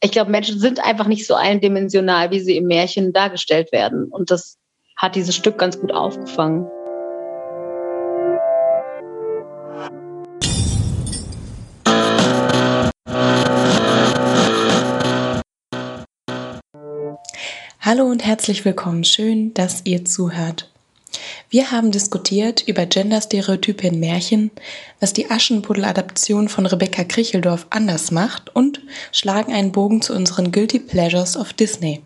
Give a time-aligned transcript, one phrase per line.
[0.00, 4.04] ich glaube, Menschen sind einfach nicht so eindimensional, wie sie im Märchen dargestellt werden.
[4.04, 4.58] Und das
[4.96, 6.66] hat dieses Stück ganz gut aufgefangen.
[17.80, 19.02] Hallo und herzlich willkommen.
[19.02, 20.70] Schön, dass ihr zuhört.
[21.50, 24.50] Wir haben diskutiert über Genderstereotype in Märchen,
[25.00, 28.82] was die Aschenputtel-Adaption von Rebecca Kricheldorf anders macht und
[29.12, 32.02] schlagen einen Bogen zu unseren Guilty Pleasures of Disney.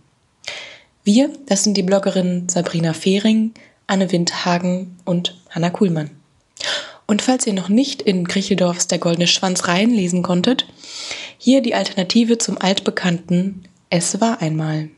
[1.03, 3.53] Wir, das sind die Bloggerinnen Sabrina Fehring,
[3.89, 6.11] Anne Windhagen und Hanna Kuhlmann.
[7.07, 10.67] Und falls ihr noch nicht in Kricheldorfs Der goldene Schwanz reinlesen konntet,
[11.37, 14.89] hier die Alternative zum altbekannten Es war einmal.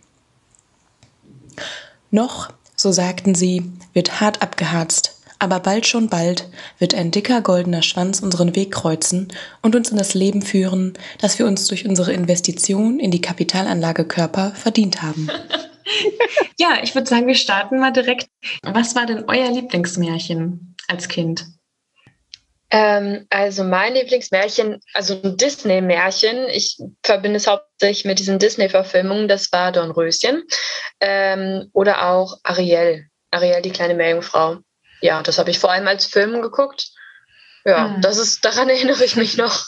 [2.11, 7.83] Noch so sagten sie, wird hart abgeharzt, aber bald schon bald wird ein dicker goldener
[7.83, 9.29] Schwanz unseren Weg kreuzen
[9.63, 14.05] und uns in das Leben führen, das wir uns durch unsere Investition in die Kapitalanlage
[14.05, 15.29] Körper verdient haben.
[16.59, 18.29] ja, ich würde sagen, wir starten mal direkt.
[18.63, 21.47] Was war denn euer Lieblingsmärchen als Kind?
[22.77, 29.53] Ähm, also mein Lieblingsmärchen, also ein Disney-Märchen, ich verbinde es hauptsächlich mit diesen Disney-Verfilmungen, das
[29.53, 30.43] war Dornröschen
[30.99, 34.57] ähm, oder auch Ariel, Ariel, die kleine Meerjungfrau.
[35.01, 36.91] Ja, das habe ich vor allem als Film geguckt.
[37.65, 38.01] Ja, mhm.
[38.01, 39.67] das ist, daran erinnere ich mich noch.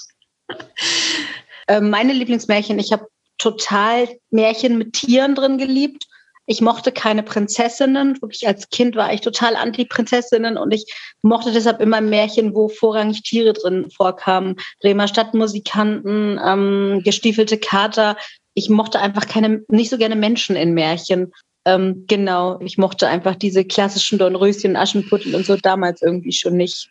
[1.69, 3.07] Äh, meine Lieblingsmärchen, ich habe
[3.39, 6.07] total Märchen mit Tieren drin geliebt.
[6.47, 8.21] Ich mochte keine Prinzessinnen.
[8.23, 13.23] Wirklich als Kind war ich total anti-Prinzessinnen und ich mochte deshalb immer Märchen, wo vorrangig
[13.23, 14.57] Tiere drin vorkamen.
[14.81, 18.17] Bremer Stadtmusikanten, ähm, gestiefelte Kater.
[18.55, 21.33] Ich mochte einfach keine, nicht so gerne Menschen in Märchen.
[21.67, 26.89] Ähm, genau, ich mochte einfach diese klassischen Dornröschen, Aschenputtel und so damals irgendwie schon nicht.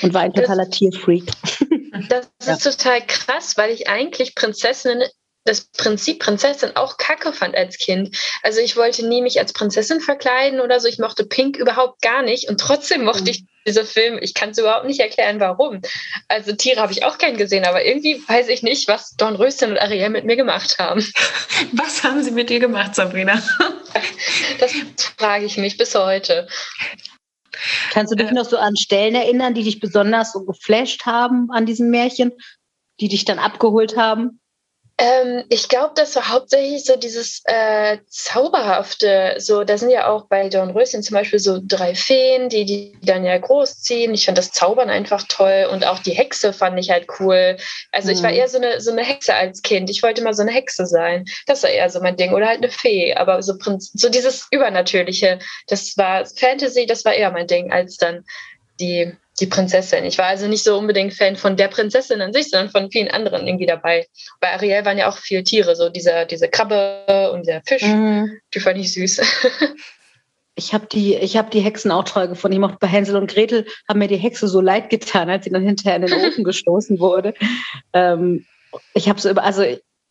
[0.00, 1.24] Und war ein totaler das, Tierfreak.
[2.08, 2.70] Das ist ja.
[2.70, 5.02] total krass, weil ich eigentlich Prinzessinnen
[5.48, 8.16] das Prinzip Prinzessin auch kacke fand als Kind.
[8.42, 10.88] Also ich wollte nie mich als Prinzessin verkleiden oder so.
[10.88, 13.28] Ich mochte Pink überhaupt gar nicht und trotzdem mochte mhm.
[13.28, 14.20] ich diese Filme.
[14.20, 15.80] Ich kann es überhaupt nicht erklären, warum.
[16.28, 19.78] Also Tiere habe ich auch gern gesehen, aber irgendwie weiß ich nicht, was Dornröschen und
[19.78, 21.00] Ariel mit mir gemacht haben.
[21.72, 23.42] Was haben sie mit dir gemacht, Sabrina?
[24.60, 24.72] Das
[25.16, 26.46] frage ich mich bis heute.
[27.90, 31.50] Kannst du dich äh, noch so an Stellen erinnern, die dich besonders so geflasht haben
[31.50, 32.32] an diesem Märchen,
[33.00, 34.40] die dich dann abgeholt haben?
[35.00, 39.36] Ähm, ich glaube, das war hauptsächlich so dieses äh, Zauberhafte.
[39.38, 43.24] So, da sind ja auch bei Dornröschen zum Beispiel so drei Feen, die die dann
[43.24, 44.12] ja großziehen.
[44.12, 47.56] Ich fand das Zaubern einfach toll und auch die Hexe fand ich halt cool.
[47.92, 48.14] Also mhm.
[48.14, 48.36] ich war mhm.
[48.38, 49.88] eher so eine, so eine Hexe als Kind.
[49.88, 51.26] Ich wollte immer so eine Hexe sein.
[51.46, 52.32] Das war eher so mein Ding.
[52.32, 53.14] Oder halt eine Fee.
[53.14, 55.38] Aber so, so dieses Übernatürliche,
[55.68, 58.24] das war Fantasy, das war eher mein Ding, als dann
[58.80, 60.04] die die Prinzessin.
[60.04, 63.08] Ich war also nicht so unbedingt Fan von der Prinzessin an sich, sondern von vielen
[63.08, 64.06] anderen irgendwie dabei.
[64.40, 67.82] Bei Ariel waren ja auch viele Tiere, so diese, diese Krabbe und der Fisch.
[67.82, 68.38] Mhm.
[68.54, 69.20] Die fand ich süß.
[70.58, 72.54] Ich habe die, hab die Hexen auch toll gefunden.
[72.56, 75.50] Ich mochte bei Hänsel und Gretel, haben mir die Hexe so leid getan, als sie
[75.50, 77.32] dann hinterher in den Ofen gestoßen wurde.
[77.92, 78.44] Ähm,
[78.92, 79.62] ich habe so über, also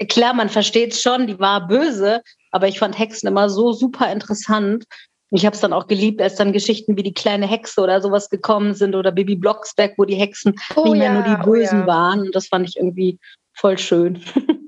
[0.08, 2.22] klar, man versteht es schon, die war böse,
[2.52, 4.86] aber ich fand Hexen immer so super interessant
[5.32, 8.30] ich habe es dann auch geliebt, als dann Geschichten wie die kleine Hexe oder sowas
[8.30, 11.80] gekommen sind oder Baby Blocksberg, wo die Hexen oh, nicht mehr ja, nur die Bösen
[11.80, 11.88] oh, ja.
[11.88, 12.20] waren.
[12.22, 13.20] Und das fand ich irgendwie
[13.54, 14.22] voll schön.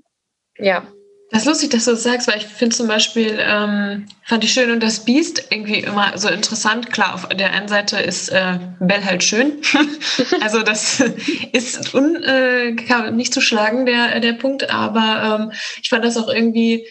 [0.62, 0.84] Ja.
[1.32, 4.52] Das ist lustig, dass du das sagst, weil ich finde zum Beispiel, ähm, fand ich
[4.52, 6.92] schön und das Biest irgendwie immer so interessant.
[6.92, 9.62] Klar, auf der einen Seite ist äh, Bell halt schön.
[10.42, 11.00] also das
[11.54, 14.72] ist un, äh, nicht zu schlagen, der, der Punkt.
[14.72, 15.52] Aber ähm,
[15.84, 16.88] ich fand das auch irgendwie,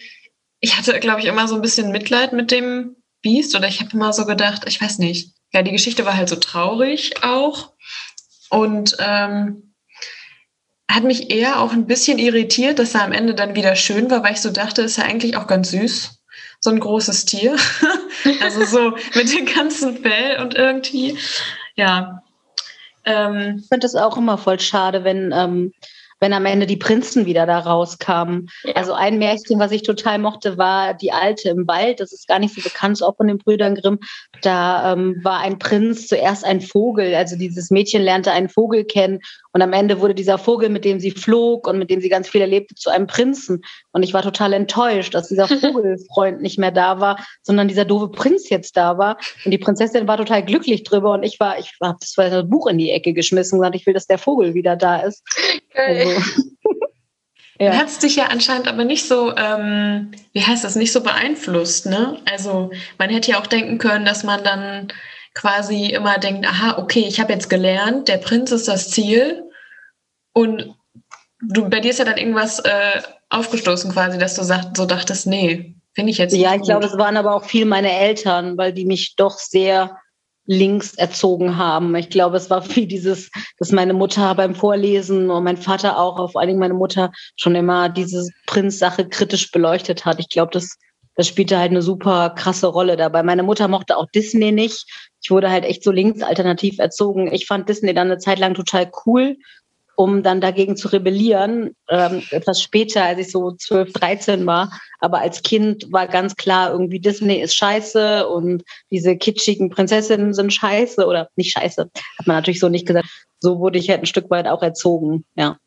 [0.61, 3.91] ich hatte, glaube ich, immer so ein bisschen Mitleid mit dem Biest oder ich habe
[3.93, 5.33] immer so gedacht, ich weiß nicht.
[5.51, 7.73] Ja, die Geschichte war halt so traurig auch
[8.49, 9.73] und ähm,
[10.89, 14.23] hat mich eher auch ein bisschen irritiert, dass er am Ende dann wieder schön war,
[14.23, 16.19] weil ich so dachte, ist ja eigentlich auch ganz süß.
[16.61, 17.55] So ein großes Tier.
[18.41, 21.17] also so mit dem ganzen Fell und irgendwie,
[21.75, 22.23] ja.
[23.05, 25.73] Ähm, ich finde das auch immer voll schade, wenn ähm,
[26.19, 28.49] wenn am Ende die Prinzen wieder da rauskamen.
[28.63, 28.75] Ja.
[28.75, 31.99] Also ein Märchen, was ich total mochte, war Die Alte im Wald.
[31.99, 33.99] Das ist gar nicht so bekannt, auch von den Brüdern Grimm.
[34.41, 37.15] Da ähm, war ein Prinz zuerst ein Vogel.
[37.15, 39.19] Also dieses Mädchen lernte einen Vogel kennen
[39.51, 42.29] und am Ende wurde dieser Vogel, mit dem sie flog und mit dem sie ganz
[42.29, 43.61] viel erlebte, zu einem Prinzen.
[43.91, 48.09] Und ich war total enttäuscht, dass dieser Vogelfreund nicht mehr da war, sondern dieser doofe
[48.09, 49.17] Prinz jetzt da war.
[49.45, 51.13] Und die Prinzessin war total glücklich drüber.
[51.13, 53.85] Und ich war, ich habe das, das Buch in die Ecke geschmissen und gesagt, ich
[53.85, 55.23] will, dass der Vogel wieder da ist.
[55.73, 56.09] Also,
[57.59, 57.73] ja.
[57.73, 61.87] Hat es dich ja anscheinend aber nicht so, ähm, wie heißt das, nicht so beeinflusst,
[61.87, 62.19] ne?
[62.31, 64.93] Also man hätte ja auch denken können, dass man dann
[65.33, 69.43] quasi immer denkt, aha, okay, ich habe jetzt gelernt, der Prinz ist das Ziel
[70.33, 70.75] und
[71.41, 75.27] du, bei dir ist ja dann irgendwas äh, aufgestoßen quasi, dass du sagt, so dachtest,
[75.27, 78.57] nee, finde ich jetzt nicht Ja, ich glaube, es waren aber auch viel meine Eltern,
[78.57, 79.97] weil die mich doch sehr
[80.45, 81.95] links erzogen haben.
[81.95, 86.31] Ich glaube, es war viel dieses, dass meine Mutter beim Vorlesen und mein Vater auch,
[86.31, 90.19] vor allen Dingen meine Mutter, schon immer diese Prinz-Sache kritisch beleuchtet hat.
[90.19, 90.77] Ich glaube, das,
[91.15, 93.21] das spielte halt eine super krasse Rolle dabei.
[93.21, 94.85] Meine Mutter mochte auch Disney nicht.
[95.21, 97.31] Ich wurde halt echt so links alternativ erzogen.
[97.31, 99.37] Ich fand Disney dann eine Zeit lang total cool
[99.99, 104.71] um dann dagegen zu rebellieren, ähm, etwas später, als ich so 12, 13 war.
[105.01, 110.53] Aber als Kind war ganz klar, irgendwie Disney ist scheiße und diese kitschigen Prinzessinnen sind
[110.53, 113.09] scheiße oder nicht scheiße, hat man natürlich so nicht gesagt.
[113.41, 115.57] So wurde ich halt ein Stück weit auch erzogen, ja.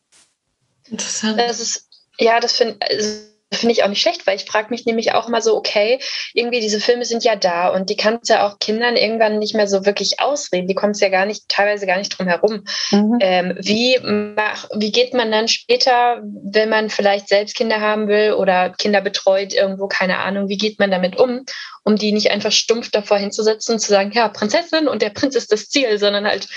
[0.88, 1.38] Interessant.
[1.38, 4.86] Das ist, ja, das finde also finde ich auch nicht schlecht, weil ich frage mich
[4.86, 6.00] nämlich auch mal so, okay,
[6.34, 9.68] irgendwie diese Filme sind ja da und die kannst ja auch Kindern irgendwann nicht mehr
[9.68, 10.68] so wirklich ausreden.
[10.68, 12.64] Die kommen es ja gar nicht, teilweise gar nicht drum herum.
[12.90, 13.18] Mhm.
[13.20, 18.32] Ähm, wie, mach, wie geht man dann später, wenn man vielleicht selbst Kinder haben will
[18.32, 21.44] oder Kinder betreut irgendwo, keine Ahnung, wie geht man damit um,
[21.84, 25.34] um die nicht einfach stumpf davor hinzusetzen und zu sagen, ja, Prinzessin und der Prinz
[25.34, 26.48] ist das Ziel, sondern halt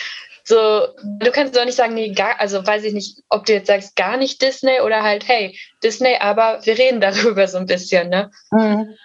[0.47, 0.87] so,
[1.19, 3.95] du kannst doch nicht sagen, nee, gar, also weiß ich nicht, ob du jetzt sagst,
[3.95, 8.29] gar nicht Disney oder halt, hey, Disney, aber wir reden darüber so ein bisschen, ne?
[8.51, 8.95] Mhm.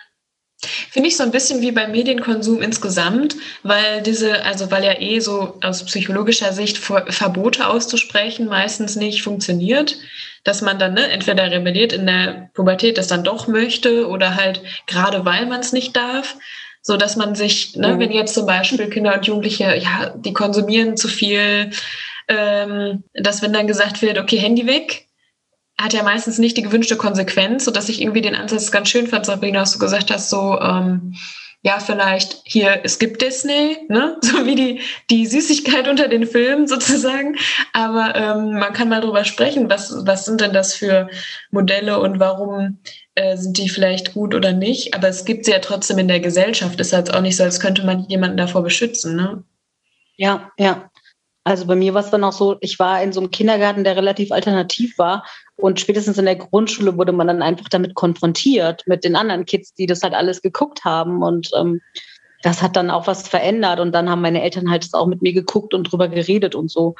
[0.90, 5.19] Finde ich so ein bisschen wie beim Medienkonsum insgesamt, weil diese, also weil ja eh
[5.20, 9.96] so aus psychologischer Sicht Verbote auszusprechen meistens nicht funktioniert,
[10.44, 14.60] dass man dann ne, entweder rebelliert in der Pubertät, das dann doch möchte oder halt
[14.87, 16.37] gerade weil man es nicht darf
[16.82, 17.99] so dass man sich, ne, mhm.
[18.00, 21.71] wenn jetzt zum Beispiel Kinder und Jugendliche, ja, die konsumieren zu viel,
[22.29, 25.06] ähm, dass wenn dann gesagt wird, okay, Handy weg,
[25.79, 29.06] hat ja meistens nicht die gewünschte Konsequenz, so dass ich irgendwie den Ansatz ganz schön
[29.06, 31.15] fand, Sabrina, was du gesagt hast, so, ähm,
[31.62, 34.17] ja, vielleicht hier, es gibt Disney, ne?
[34.23, 34.81] so wie die,
[35.11, 37.37] die Süßigkeit unter den Filmen sozusagen.
[37.73, 41.09] Aber ähm, man kann mal drüber sprechen, was, was sind denn das für
[41.50, 42.79] Modelle und warum
[43.15, 44.95] äh, sind die vielleicht gut oder nicht.
[44.95, 46.81] Aber es gibt sie ja trotzdem in der Gesellschaft.
[46.81, 49.17] Ist halt auch nicht so, als könnte man jemanden davor beschützen.
[49.17, 49.45] Ne?
[50.17, 50.91] Ja, ja.
[51.43, 53.97] Also bei mir war es dann auch so, ich war in so einem Kindergarten, der
[53.97, 55.25] relativ alternativ war.
[55.57, 59.75] Und spätestens in der Grundschule wurde man dann einfach damit konfrontiert, mit den anderen Kids,
[59.75, 61.23] die das halt alles geguckt haben.
[61.23, 61.81] Und ähm,
[62.43, 63.81] das hat dann auch was verändert.
[63.81, 66.95] Und dann haben meine Eltern halt auch mit mir geguckt und drüber geredet und so.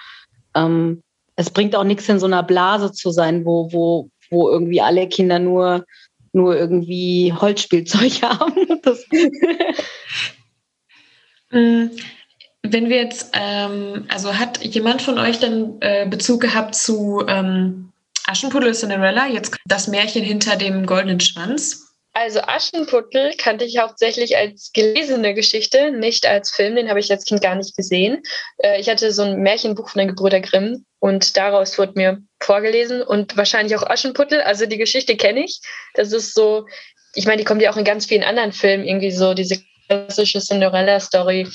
[0.55, 1.03] Ähm,
[1.37, 5.09] es bringt auch nichts, in so einer Blase zu sein, wo, wo, wo irgendwie alle
[5.09, 5.85] Kinder nur,
[6.32, 8.55] nur irgendwie Holzspielzeug haben.
[11.50, 11.91] mm,
[12.62, 17.93] wenn wir jetzt, ähm, also hat jemand von euch dann äh, Bezug gehabt zu ähm,
[18.27, 21.89] Aschenputtel Cinderella, jetzt das Märchen hinter dem goldenen Schwanz?
[22.20, 26.76] Also Aschenputtel kannte ich hauptsächlich als gelesene Geschichte, nicht als Film.
[26.76, 28.22] Den habe ich als Kind gar nicht gesehen.
[28.58, 33.00] Äh, ich hatte so ein Märchenbuch von den Gebrüder Grimm und daraus wurde mir vorgelesen
[33.00, 34.43] und wahrscheinlich auch Aschenputtel.
[34.43, 35.62] Also die Geschichte kenne ich.
[35.94, 36.67] Das ist so,
[37.14, 39.56] ich meine, die kommt ja auch in ganz vielen anderen Filmen irgendwie so diese
[39.88, 41.49] klassische Cinderella-Story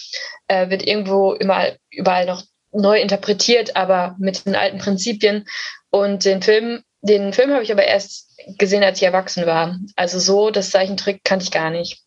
[0.47, 2.41] äh, wird irgendwo immer überall noch
[2.71, 5.45] neu interpretiert, aber mit den alten Prinzipien.
[5.91, 9.77] Und den Film, den Film habe ich aber erst gesehen, als ich erwachsen war.
[9.95, 12.01] Also so, das Zeichentrick kannte ich gar nicht.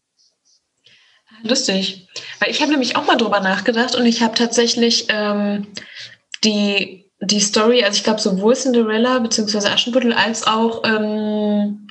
[1.43, 2.09] Lustig.
[2.41, 5.69] Weil ich habe nämlich auch mal drüber nachgedacht und ich habe tatsächlich ähm,
[6.43, 9.69] die, die Story, also ich glaube sowohl Cinderella bzw.
[9.69, 11.87] Aschenputtel als auch ähm,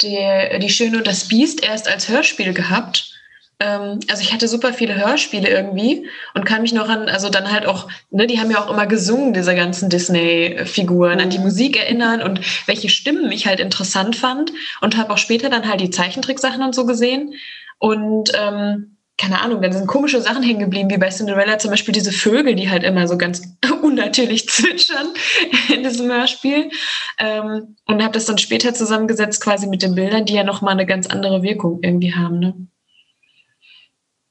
[0.00, 3.12] die, die Schöne und das Biest erst als Hörspiel gehabt
[3.60, 7.50] ähm, also ich hatte super viele Hörspiele irgendwie und kann mich noch an, also dann
[7.50, 11.44] halt auch, ne, die haben ja auch immer gesungen, diese ganzen Disney-Figuren, an die mhm.
[11.44, 15.80] Musik erinnern und welche Stimmen ich halt interessant fand und habe auch später dann halt
[15.80, 17.34] die Zeichentricksachen und so gesehen
[17.78, 21.92] und ähm, keine Ahnung, dann sind komische Sachen hängen geblieben, wie bei Cinderella zum Beispiel
[21.92, 23.42] diese Vögel, die halt immer so ganz
[23.82, 25.08] unnatürlich zwitschern
[25.74, 26.70] in diesem Hörspiel.
[27.18, 30.86] Ähm, und habe das dann später zusammengesetzt quasi mit den Bildern, die ja nochmal eine
[30.86, 32.38] ganz andere Wirkung irgendwie haben.
[32.38, 32.54] Ne?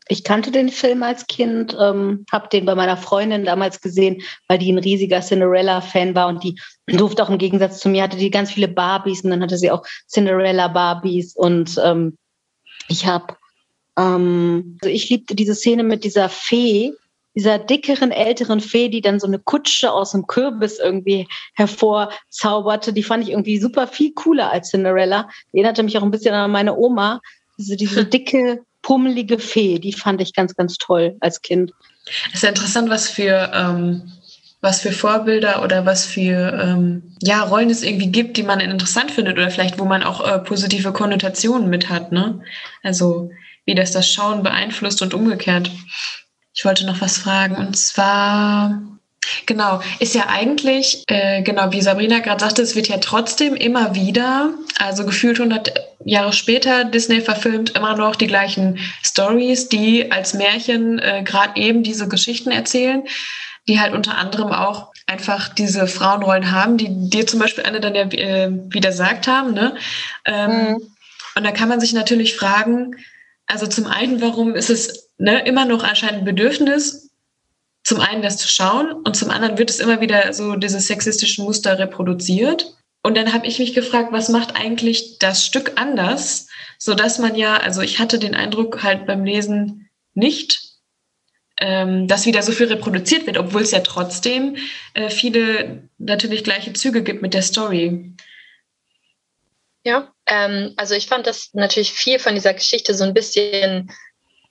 [0.10, 4.58] Ich kannte den Film als Kind, ähm, habe den bei meiner Freundin damals gesehen, weil
[4.58, 8.32] die ein riesiger Cinderella-Fan war und die durfte auch im Gegensatz zu mir, hatte die
[8.32, 12.18] ganz viele Barbies und dann hatte sie auch Cinderella-Barbies und ähm,
[12.88, 13.36] ich habe,
[13.98, 16.94] ähm, also ich liebte diese Szene mit dieser Fee,
[17.38, 23.04] dieser dickeren, älteren Fee, die dann so eine Kutsche aus dem Kürbis irgendwie hervorzauberte, die
[23.04, 25.30] fand ich irgendwie super viel cooler als Cinderella.
[25.54, 27.22] Die erinnerte mich auch ein bisschen an meine Oma.
[27.60, 31.74] Diese, diese dicke, pummelige Fee, die fand ich ganz, ganz toll als Kind.
[32.30, 34.14] Es ist ja interessant, was für, ähm,
[34.62, 39.12] was für Vorbilder oder was für ähm, ja, Rollen es irgendwie gibt, die man interessant
[39.12, 42.14] findet oder vielleicht, wo man auch äh, positive Konnotationen mit hat.
[42.14, 42.42] Ne?
[42.82, 43.30] Also
[43.66, 45.70] wie das das Schauen beeinflusst und umgekehrt.
[46.54, 48.82] Ich wollte noch was fragen und zwar
[49.46, 53.96] Genau, ist ja eigentlich, äh, genau wie Sabrina gerade sagte, es wird ja trotzdem immer
[53.96, 55.72] wieder, also gefühlt 100
[56.06, 61.84] Jahre später, Disney verfilmt immer noch die gleichen Stories, die als Märchen äh, gerade eben
[61.84, 63.04] diese Geschichten erzählen,
[63.68, 67.96] die halt unter anderem auch einfach diese Frauenrollen haben, die dir zum Beispiel eine dann
[67.96, 69.54] ja äh, wieder sagt haben.
[69.54, 69.76] Ne?
[70.26, 70.78] Ähm, mhm.
[71.36, 72.96] Und da kann man sich natürlich fragen,
[73.46, 77.07] also zum einen, warum ist es ne, immer noch anscheinend ein Bedürfnis,
[77.88, 81.46] zum einen das zu schauen und zum anderen wird es immer wieder so diese sexistischen
[81.46, 82.76] Muster reproduziert.
[83.02, 87.36] Und dann habe ich mich gefragt, was macht eigentlich das Stück anders, so dass man
[87.36, 90.60] ja, also ich hatte den Eindruck halt beim Lesen nicht,
[91.62, 94.58] ähm, dass wieder so viel reproduziert wird, obwohl es ja trotzdem
[94.94, 98.14] äh, viele natürlich gleiche Züge gibt mit der Story.
[99.86, 103.90] Ja, ähm, also ich fand, dass natürlich viel von dieser Geschichte so ein bisschen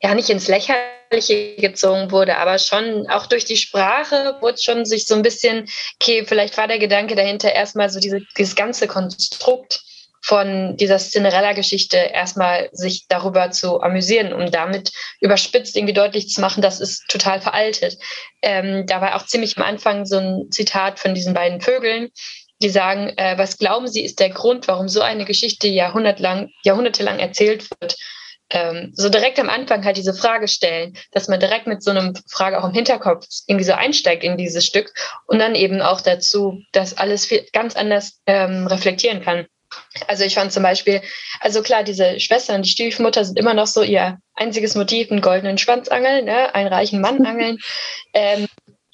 [0.02, 5.06] ja nicht ins Lächerliche gezogen wurde, aber schon auch durch die Sprache wurde schon sich
[5.06, 5.68] so ein bisschen,
[6.00, 9.82] okay, vielleicht war der Gedanke dahinter erstmal so diese, dieses ganze Konstrukt
[10.26, 16.62] von dieser Cinderella-Geschichte erstmal sich darüber zu amüsieren, um damit überspitzt irgendwie deutlich zu machen,
[16.62, 17.96] das ist total veraltet.
[18.42, 22.10] Ähm, da war auch ziemlich am Anfang so ein Zitat von diesen beiden Vögeln,
[22.60, 27.20] die sagen, äh, was glauben Sie ist der Grund, warum so eine Geschichte jahrhundertelang, jahrhundertelang
[27.20, 27.96] erzählt wird?
[28.50, 32.14] Ähm, so direkt am Anfang halt diese Frage stellen, dass man direkt mit so einem
[32.30, 34.92] Frage auch im Hinterkopf irgendwie so einsteigt in dieses Stück
[35.26, 39.46] und dann eben auch dazu, dass alles viel, ganz anders ähm, reflektieren kann.
[40.06, 41.02] Also ich fand zum Beispiel,
[41.40, 45.58] also klar, diese Schwestern, die Stiefmutter sind immer noch so ihr einziges Motiv, einen goldenen
[45.58, 46.54] Schwanz angeln, ne?
[46.54, 47.58] einen reichen Mann angeln,
[48.14, 48.46] ähm,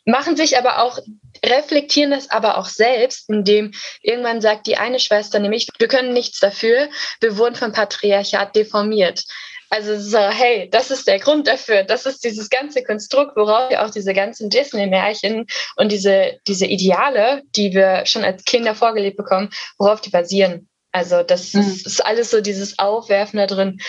[0.04, 0.98] machen sich aber auch
[1.44, 6.40] reflektieren das aber auch selbst, indem irgendwann sagt die eine Schwester nämlich, wir können nichts
[6.40, 6.88] dafür,
[7.20, 9.24] wir wurden vom Patriarchat deformiert.
[9.72, 11.82] Also so, hey, das ist der Grund dafür.
[11.82, 15.46] Das ist dieses ganze Konstrukt, worauf wir auch diese ganzen Disney-Märchen
[15.76, 19.48] und diese, diese Ideale, die wir schon als Kinder vorgelebt bekommen,
[19.78, 20.68] worauf die basieren.
[20.92, 21.62] Also das mhm.
[21.62, 23.80] ist, ist, alles so dieses Aufwerfen da drin.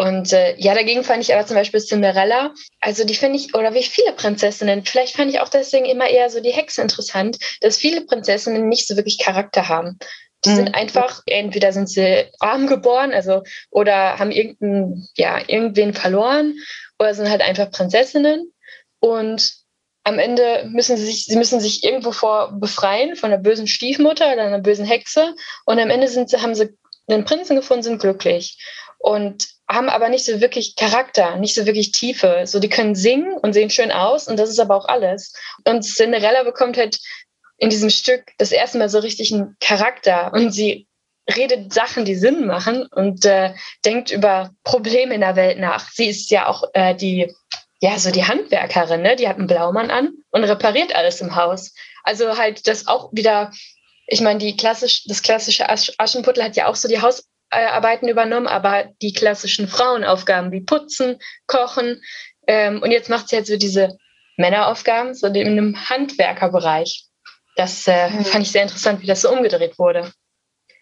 [0.00, 3.74] Und äh, ja, dagegen fand ich aber zum Beispiel Cinderella, also die finde ich, oder
[3.74, 7.76] wie viele Prinzessinnen, vielleicht fand ich auch deswegen immer eher so die Hexe interessant, dass
[7.76, 9.98] viele Prinzessinnen nicht so wirklich Charakter haben.
[10.46, 10.56] Die mhm.
[10.56, 16.54] sind einfach, entweder sind sie arm geboren, also oder haben irgendeinen, ja, irgendwen verloren,
[16.98, 18.54] oder sind halt einfach Prinzessinnen.
[19.00, 19.52] Und
[20.04, 24.32] am Ende müssen sie sich, sie müssen sich irgendwo vor befreien von einer bösen Stiefmutter
[24.32, 25.34] oder einer bösen Hexe.
[25.66, 26.74] Und am Ende sind sie, haben sie
[27.06, 28.56] einen Prinzen gefunden, sind glücklich.
[28.98, 32.42] Und haben aber nicht so wirklich Charakter, nicht so wirklich Tiefe.
[32.44, 35.32] So, die können singen und sehen schön aus und das ist aber auch alles.
[35.64, 36.98] Und Cinderella bekommt halt
[37.58, 40.88] in diesem Stück das erste Mal so richtig einen Charakter und sie
[41.36, 45.88] redet Sachen, die Sinn machen und äh, denkt über Probleme in der Welt nach.
[45.90, 47.32] Sie ist ja auch äh, die,
[47.80, 49.14] ja, so die Handwerkerin, ne?
[49.16, 51.72] Die hat einen Blaumann an und repariert alles im Haus.
[52.02, 53.52] Also halt das auch wieder,
[54.06, 58.46] ich meine, die klassisch, das klassische Aschenputtel hat ja auch so die Haus, Arbeiten übernommen,
[58.46, 62.00] aber die klassischen Frauenaufgaben wie Putzen, Kochen.
[62.46, 63.96] Ähm, und jetzt macht sie jetzt so diese
[64.36, 67.06] Männeraufgaben, so in einem Handwerkerbereich.
[67.56, 68.24] Das äh, mhm.
[68.24, 70.12] fand ich sehr interessant, wie das so umgedreht wurde.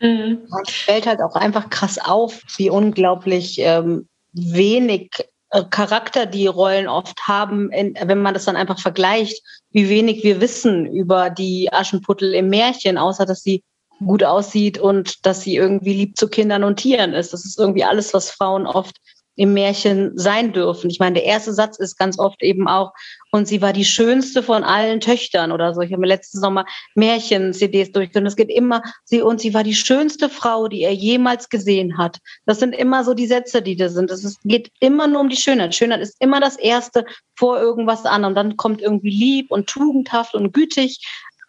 [0.00, 0.46] Mhm.
[0.66, 5.10] Es fällt halt auch einfach krass auf, wie unglaublich ähm, wenig
[5.50, 10.22] äh, Charakter die Rollen oft haben, in, wenn man das dann einfach vergleicht, wie wenig
[10.22, 13.64] wir wissen über die Aschenputtel im Märchen, außer dass sie
[14.04, 17.32] gut aussieht und dass sie irgendwie lieb zu Kindern und Tieren ist.
[17.32, 18.96] Das ist irgendwie alles, was Frauen oft
[19.38, 20.90] im Märchen sein dürfen.
[20.90, 22.92] Ich meine, der erste Satz ist ganz oft eben auch,
[23.30, 25.80] und sie war die schönste von allen Töchtern oder so.
[25.80, 26.64] Ich habe mir letztens nochmal
[26.96, 28.26] Märchen-CDs durchgeführt.
[28.26, 32.18] Es geht immer, sie und sie war die schönste Frau, die er jemals gesehen hat.
[32.46, 34.10] Das sind immer so die Sätze, die da sind.
[34.10, 35.74] Es geht immer nur um die Schönheit.
[35.74, 37.04] Schönheit ist immer das Erste
[37.36, 38.34] vor irgendwas anderem.
[38.34, 40.98] Dann kommt irgendwie lieb und tugendhaft und gütig.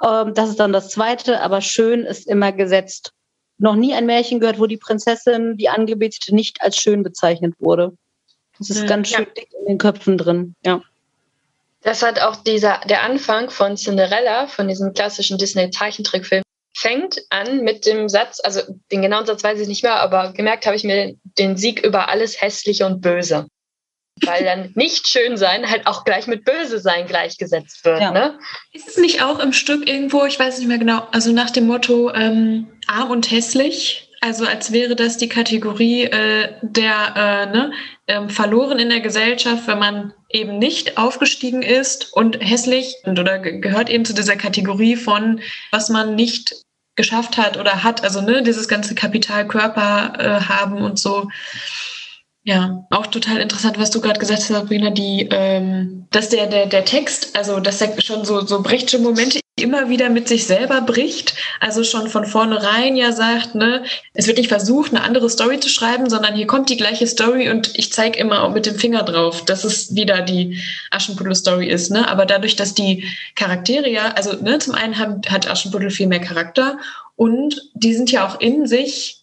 [0.03, 3.11] Ähm, das ist dann das Zweite, aber schön ist immer gesetzt.
[3.57, 7.91] Noch nie ein Märchen gehört, wo die Prinzessin, die Angebetete, nicht als schön bezeichnet wurde.
[8.57, 9.31] Das ist mhm, ganz schön ja.
[9.35, 10.81] dick in den Köpfen drin, ja.
[11.81, 16.43] Das hat auch dieser, der Anfang von Cinderella, von diesem klassischen Disney-Zeichentrickfilm,
[16.75, 20.65] fängt an mit dem Satz, also den genauen Satz weiß ich nicht mehr, aber gemerkt
[20.65, 23.47] habe ich mir den Sieg über alles Hässliche und Böse
[24.25, 28.01] weil dann nicht schön sein halt auch gleich mit böse sein gleichgesetzt wird.
[28.01, 28.11] Ja.
[28.11, 28.39] Ne?
[28.73, 31.67] Ist es nicht auch im Stück irgendwo, ich weiß nicht mehr genau, also nach dem
[31.67, 34.09] Motto ähm, arm und hässlich?
[34.21, 37.71] Also als wäre das die Kategorie äh, der äh, ne,
[38.07, 43.39] ähm, verloren in der Gesellschaft, wenn man eben nicht aufgestiegen ist und hässlich und, oder
[43.39, 45.39] gehört eben zu dieser Kategorie von,
[45.71, 46.53] was man nicht
[46.95, 51.29] geschafft hat oder hat, also ne, dieses ganze Kapitalkörper äh, haben und so.
[52.49, 56.65] Ja, auch total interessant, was du gerade gesagt hast, Sabrina, die, ähm, dass der, der,
[56.65, 60.81] der Text, also dass er schon so, so brechtsche Momente immer wieder mit sich selber
[60.81, 63.83] bricht, also schon von vornherein ja sagt, ne,
[64.15, 67.51] es wird nicht versucht, eine andere Story zu schreiben, sondern hier kommt die gleiche Story
[67.51, 71.91] und ich zeige immer auch mit dem Finger drauf, dass es wieder die Aschenputtel-Story ist,
[71.91, 72.07] ne?
[72.07, 73.03] Aber dadurch, dass die
[73.35, 76.79] Charaktere ja, also ne, zum einen haben, hat Aschenputtel viel mehr Charakter
[77.15, 79.18] und die sind ja auch in sich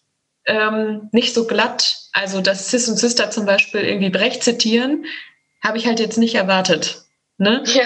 [0.47, 1.97] ähm, nicht so glatt.
[2.13, 5.05] Also, dass Sis und Sister zum Beispiel irgendwie Brecht zitieren,
[5.63, 7.03] habe ich halt jetzt nicht erwartet.
[7.37, 7.63] Ne?
[7.65, 7.85] Ja.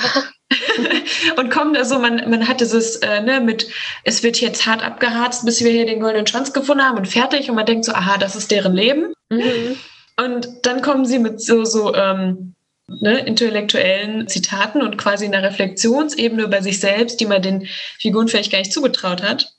[1.37, 3.67] und kommt also, man, man hat dieses, äh, ne, mit,
[4.03, 7.49] es wird jetzt hart abgeharzt, bis wir hier den goldenen Schwanz gefunden haben und fertig.
[7.49, 9.13] Und man denkt so, aha, das ist deren Leben.
[9.29, 9.77] Mhm.
[10.17, 12.53] Und dann kommen sie mit so, so ähm,
[12.87, 17.67] ne, intellektuellen Zitaten und quasi einer Reflexionsebene über sich selbst, die man den
[17.99, 19.51] Figuren vielleicht gar nicht zugetraut hat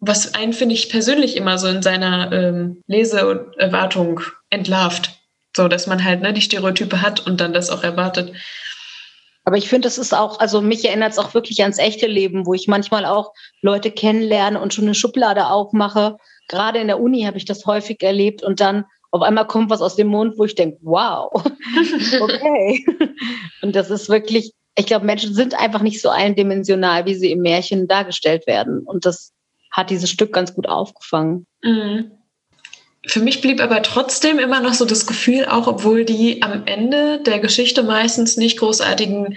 [0.00, 5.18] was einen, finde ich, persönlich immer so in seiner ähm, Leseerwartung entlarvt.
[5.54, 8.32] So, dass man halt ne, die Stereotype hat und dann das auch erwartet.
[9.44, 12.46] Aber ich finde, das ist auch, also mich erinnert es auch wirklich ans echte Leben,
[12.46, 16.16] wo ich manchmal auch Leute kennenlerne und schon eine Schublade aufmache.
[16.48, 19.82] Gerade in der Uni habe ich das häufig erlebt und dann auf einmal kommt was
[19.82, 21.32] aus dem Mund, wo ich denke, wow,
[22.20, 22.84] okay.
[23.62, 27.40] und das ist wirklich, ich glaube, Menschen sind einfach nicht so eindimensional, wie sie im
[27.40, 28.84] Märchen dargestellt werden.
[28.84, 29.32] Und das
[29.70, 31.46] hat dieses Stück ganz gut aufgefangen.
[31.62, 32.10] Mhm.
[33.06, 37.22] Für mich blieb aber trotzdem immer noch so das Gefühl, auch obwohl die am Ende
[37.22, 39.36] der Geschichte meistens nicht großartigen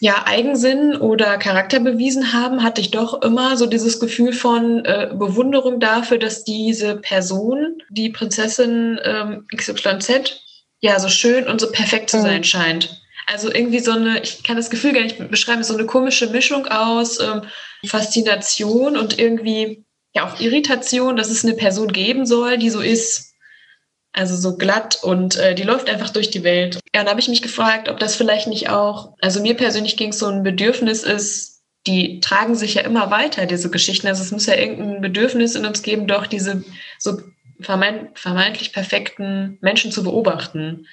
[0.00, 5.10] ja, Eigensinn oder Charakter bewiesen haben, hatte ich doch immer so dieses Gefühl von äh,
[5.14, 10.42] Bewunderung dafür, dass diese Person, die Prinzessin ähm, XYZ,
[10.80, 12.22] ja so schön und so perfekt zu mhm.
[12.22, 12.44] sein mhm.
[12.44, 13.03] scheint.
[13.26, 16.66] Also irgendwie so eine, ich kann das Gefühl gar nicht beschreiben, so eine komische Mischung
[16.66, 17.42] aus ähm,
[17.86, 23.32] Faszination und irgendwie ja auch Irritation, dass es eine Person geben soll, die so ist.
[24.12, 26.78] Also so glatt und äh, die läuft einfach durch die Welt.
[26.94, 30.10] Ja, dann habe ich mich gefragt, ob das vielleicht nicht auch, also mir persönlich ging
[30.10, 34.06] es so ein Bedürfnis ist, die tragen sich ja immer weiter, diese Geschichten.
[34.06, 36.64] Also es muss ja irgendein Bedürfnis in uns geben, doch diese
[36.98, 37.18] so
[37.60, 40.86] vermeintlich perfekten Menschen zu beobachten.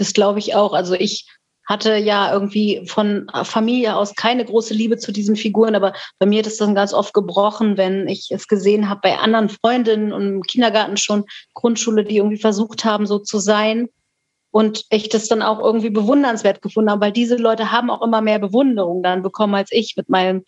[0.00, 0.72] Das glaube ich auch.
[0.72, 1.26] Also ich
[1.66, 6.40] hatte ja irgendwie von Familie aus keine große Liebe zu diesen Figuren, aber bei mir
[6.40, 10.26] ist das dann ganz oft gebrochen, wenn ich es gesehen habe bei anderen Freundinnen und
[10.26, 13.90] im Kindergarten schon, Grundschule, die irgendwie versucht haben, so zu sein.
[14.50, 18.22] Und ich das dann auch irgendwie bewundernswert gefunden habe, weil diese Leute haben auch immer
[18.22, 20.44] mehr Bewunderung dann bekommen als ich mit meinem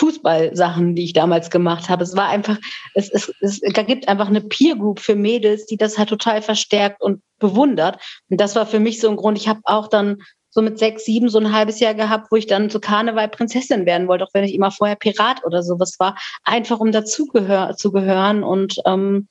[0.00, 2.04] Fußballsachen, die ich damals gemacht habe.
[2.04, 2.56] Es war einfach,
[2.94, 7.02] es, es, es gibt einfach eine Peer Group für Mädels, die das halt total verstärkt
[7.02, 7.98] und bewundert.
[8.30, 9.36] Und das war für mich so ein Grund.
[9.36, 12.46] Ich habe auch dann so mit sechs, sieben so ein halbes Jahr gehabt, wo ich
[12.46, 16.16] dann so Karneval Prinzessin werden wollte, auch wenn ich immer vorher Pirat oder sowas war,
[16.44, 19.28] einfach um dazugehör zu gehören und ähm,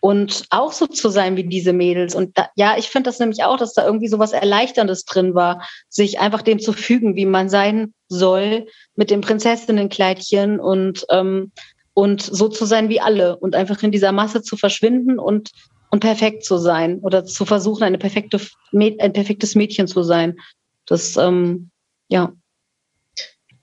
[0.00, 2.14] und auch so zu sein wie diese Mädels.
[2.14, 5.34] Und da, ja, ich finde das nämlich auch, dass da irgendwie so was Erleichterndes drin
[5.34, 11.52] war, sich einfach dem zu fügen, wie man sein soll mit dem Prinzessinnenkleidchen und, ähm,
[11.94, 15.50] und so zu sein wie alle und einfach in dieser Masse zu verschwinden und,
[15.90, 18.40] und perfekt zu sein oder zu versuchen, eine perfekte,
[18.72, 20.36] ein perfektes Mädchen zu sein.
[20.84, 21.70] Das, ähm,
[22.08, 22.32] ja.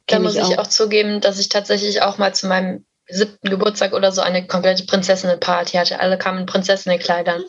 [0.07, 0.57] Da muss ich auch.
[0.57, 4.85] auch zugeben, dass ich tatsächlich auch mal zu meinem siebten Geburtstag oder so eine komplette
[4.85, 5.99] Prinzessinnenparty hatte.
[5.99, 7.43] Alle kamen in Prinzessinnenkleidern.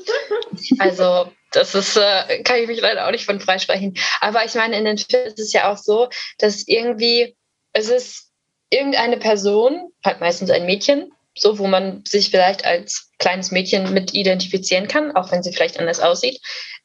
[0.78, 3.96] Also das ist, äh, kann ich mich leider auch nicht von freisprechen.
[4.20, 7.36] Aber ich meine, in den Filmen ist es ja auch so, dass irgendwie,
[7.72, 8.30] es ist
[8.70, 14.14] irgendeine Person, halt meistens ein Mädchen, so wo man sich vielleicht als kleines Mädchen mit
[14.14, 16.40] identifizieren kann, auch wenn sie vielleicht anders aussieht.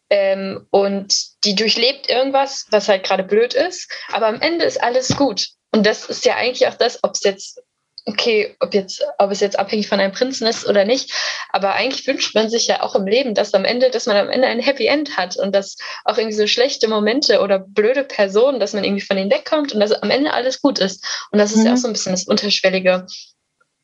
[0.10, 5.16] Ähm, und die durchlebt irgendwas, was halt gerade blöd ist, aber am Ende ist alles
[5.16, 5.50] gut.
[5.72, 7.62] Und das ist ja eigentlich auch das, ob es jetzt
[8.06, 11.14] okay, ob, jetzt, ob es jetzt abhängig von einem Prinzen ist oder nicht.
[11.50, 14.30] Aber eigentlich wünscht man sich ja auch im Leben, dass am Ende, dass man am
[14.30, 18.60] Ende ein Happy End hat und dass auch irgendwie so schlechte Momente oder blöde Personen,
[18.60, 21.06] dass man irgendwie von ihnen wegkommt und dass am Ende alles gut ist.
[21.32, 21.66] Und das ist mhm.
[21.68, 23.06] ja auch so ein bisschen das Unterschwellige,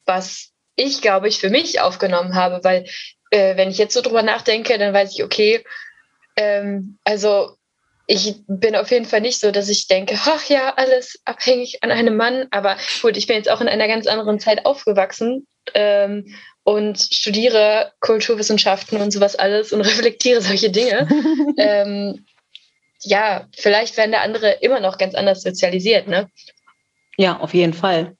[0.05, 2.85] was ich, glaube ich, für mich aufgenommen habe, weil
[3.31, 5.63] äh, wenn ich jetzt so drüber nachdenke, dann weiß ich, okay,
[6.35, 7.57] ähm, also
[8.07, 11.91] ich bin auf jeden Fall nicht so, dass ich denke, ach ja, alles abhängig an
[11.91, 12.47] einem Mann.
[12.51, 17.91] Aber gut, ich bin jetzt auch in einer ganz anderen Zeit aufgewachsen ähm, und studiere
[18.01, 21.07] Kulturwissenschaften und sowas alles und reflektiere solche Dinge.
[21.57, 22.25] ähm,
[23.01, 26.29] ja, vielleicht werden da andere immer noch ganz anders sozialisiert, ne?
[27.17, 28.15] Ja, auf jeden Fall.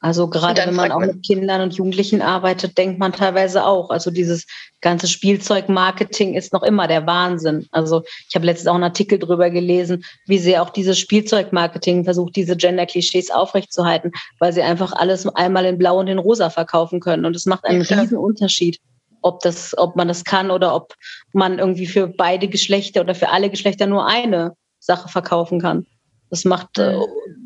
[0.00, 3.90] Also gerade wenn man auch mit Kindern und Jugendlichen arbeitet, denkt man teilweise auch.
[3.90, 4.46] Also dieses
[4.80, 7.66] ganze Spielzeugmarketing ist noch immer der Wahnsinn.
[7.72, 12.36] Also ich habe letztens auch einen Artikel drüber gelesen, wie sehr auch dieses Spielzeugmarketing versucht,
[12.36, 17.24] diese Gender-Klischees aufrechtzuerhalten, weil sie einfach alles einmal in Blau und in Rosa verkaufen können.
[17.24, 18.78] Und es macht einen ja, riesen Unterschied.
[19.22, 20.94] ob, das, ob man das kann oder ob
[21.32, 25.86] man irgendwie für beide Geschlechter oder für alle Geschlechter nur eine Sache verkaufen kann.
[26.30, 26.98] Das macht äh,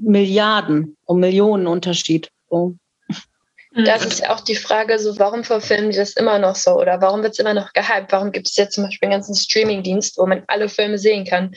[0.03, 2.32] Milliarden und Millionen Unterschied.
[2.53, 2.75] So.
[3.73, 3.85] Mhm.
[3.87, 7.01] Das ist ja auch die Frage, so warum verfilmen die das immer noch so oder
[7.01, 8.13] warum wird es immer noch gehypt?
[8.13, 11.55] Warum gibt es jetzt zum Beispiel einen ganzen Streaming-Dienst, wo man alle Filme sehen kann?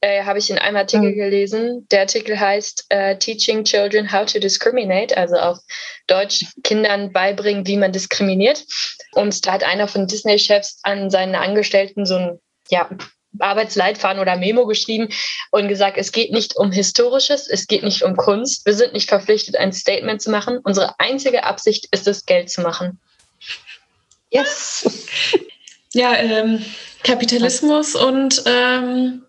[0.00, 1.16] Äh, Habe ich in einem Artikel mhm.
[1.16, 1.86] gelesen.
[1.90, 5.58] Der Artikel heißt uh, Teaching Children How to Discriminate, also auf
[6.06, 8.64] Deutsch Kindern beibringen, wie man diskriminiert.
[9.12, 12.88] Und da hat einer von Disney-Chefs an seinen Angestellten so ein ja,
[13.38, 15.08] Arbeitsleitfaden oder Memo geschrieben
[15.50, 18.66] und gesagt, es geht nicht um Historisches, es geht nicht um Kunst.
[18.66, 20.58] Wir sind nicht verpflichtet, ein Statement zu machen.
[20.62, 23.00] Unsere einzige Absicht ist es, Geld zu machen.
[24.30, 24.88] Yes.
[25.92, 26.62] Ja, ähm,
[27.04, 29.22] Kapitalismus und ähm,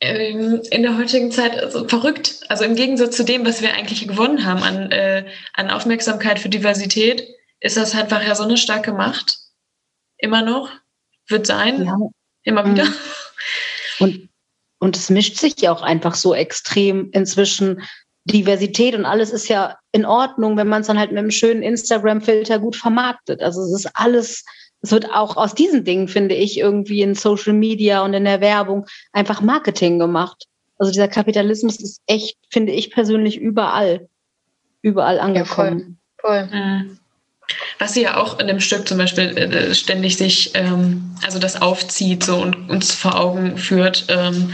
[0.00, 2.40] ähm, in der heutigen Zeit also verrückt.
[2.48, 6.48] Also im Gegensatz zu dem, was wir eigentlich gewonnen haben an, äh, an Aufmerksamkeit für
[6.48, 7.26] Diversität,
[7.60, 9.38] ist das einfach ja so eine starke Macht.
[10.16, 10.70] Immer noch.
[11.28, 11.84] Wird sein.
[11.84, 11.96] Ja.
[12.44, 12.84] Immer wieder.
[12.84, 12.94] Mhm.
[13.98, 14.28] Und,
[14.78, 17.82] und es mischt sich ja auch einfach so extrem inzwischen.
[18.24, 21.62] Diversität und alles ist ja in Ordnung, wenn man es dann halt mit einem schönen
[21.62, 23.40] Instagram-Filter gut vermarktet.
[23.42, 24.44] Also es ist alles,
[24.82, 28.40] es wird auch aus diesen Dingen, finde ich, irgendwie in Social Media und in der
[28.40, 30.46] Werbung einfach Marketing gemacht.
[30.78, 34.08] Also dieser Kapitalismus ist echt, finde ich persönlich, überall,
[34.82, 35.98] überall angekommen.
[36.22, 36.48] Ja, voll.
[36.48, 36.58] voll.
[36.58, 36.99] Mhm.
[37.78, 41.60] Was sie ja auch in dem Stück zum Beispiel äh, ständig sich, ähm, also das
[41.60, 44.06] aufzieht so und uns vor Augen führt.
[44.08, 44.52] Ähm,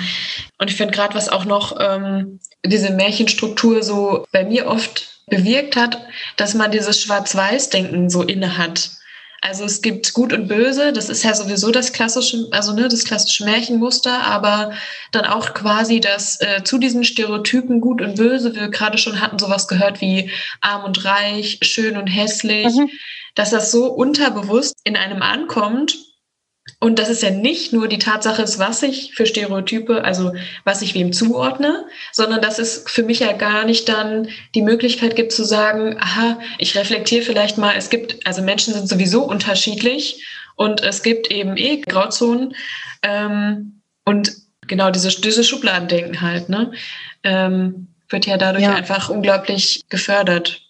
[0.58, 5.76] und ich finde gerade, was auch noch ähm, diese Märchenstruktur so bei mir oft bewirkt
[5.76, 5.98] hat,
[6.36, 8.90] dass man dieses Schwarz-Weiß-Denken so inne hat.
[9.42, 13.04] Also es gibt Gut und Böse, das ist ja sowieso das klassische, also ne, das
[13.04, 14.72] klassische Märchenmuster, aber
[15.12, 19.38] dann auch quasi das äh, zu diesen Stereotypen Gut und Böse, wir gerade schon hatten
[19.38, 22.90] sowas gehört wie arm und reich, schön und hässlich, mhm.
[23.34, 25.96] dass das so unterbewusst in einem ankommt
[26.86, 30.82] und das ist ja nicht nur die Tatsache ist, was ich für Stereotype, also was
[30.82, 35.32] ich wem zuordne, sondern dass es für mich ja gar nicht dann die Möglichkeit gibt
[35.32, 40.80] zu sagen, aha, ich reflektiere vielleicht mal, es gibt, also Menschen sind sowieso unterschiedlich und
[40.84, 42.54] es gibt eben eh Grauzonen
[43.02, 44.36] ähm, und
[44.68, 46.70] genau diese, dieses Schubladendenken halt, ne,
[47.24, 48.74] ähm, wird ja dadurch ja.
[48.76, 50.62] einfach unglaublich gefördert.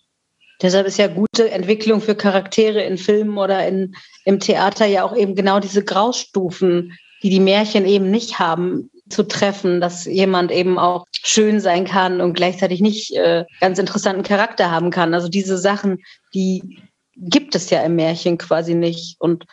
[0.62, 5.14] Deshalb ist ja gute Entwicklung für Charaktere in Filmen oder in, im Theater ja auch
[5.14, 10.79] eben genau diese Graustufen, die die Märchen eben nicht haben, zu treffen, dass jemand eben
[10.79, 15.14] auch schön sein kann und gleichzeitig nicht äh, ganz interessanten Charakter haben kann.
[15.14, 16.03] Also diese Sachen,
[16.35, 16.81] die
[17.14, 19.21] gibt es ja im Märchen quasi nicht.
[19.21, 19.45] Und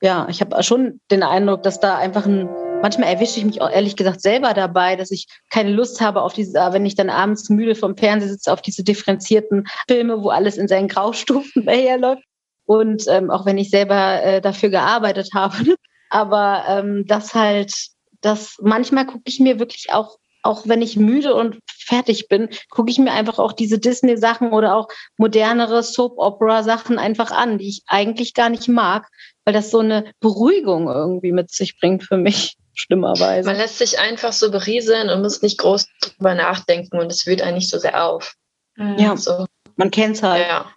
[0.00, 2.48] ja, ich habe schon den Eindruck, dass da einfach ein
[2.82, 6.32] manchmal erwische ich mich auch ehrlich gesagt selber dabei, dass ich keine Lust habe auf
[6.32, 10.56] diese, wenn ich dann abends müde vom Fernseher sitze, auf diese differenzierten Filme, wo alles
[10.56, 12.22] in seinen Graustufen daherläuft.
[12.64, 15.56] Und ähm, auch wenn ich selber äh, dafür gearbeitet habe.
[16.10, 17.74] Aber ähm, das halt,
[18.20, 22.90] das manchmal gucke ich mir wirklich auch, auch wenn ich müde und fertig bin, gucke
[22.90, 28.34] ich mir einfach auch diese Disney-Sachen oder auch modernere Soap-Opera-Sachen einfach an, die ich eigentlich
[28.34, 29.08] gar nicht mag,
[29.44, 33.48] weil das so eine Beruhigung irgendwie mit sich bringt für mich schlimmerweise.
[33.48, 37.42] Man lässt sich einfach so berieseln und muss nicht groß drüber nachdenken und es wühlt
[37.42, 38.34] einen nicht so sehr auf.
[38.76, 38.98] Mhm.
[38.98, 39.46] Ja, so.
[39.76, 40.46] man kennt es halt.
[40.46, 40.72] Ja.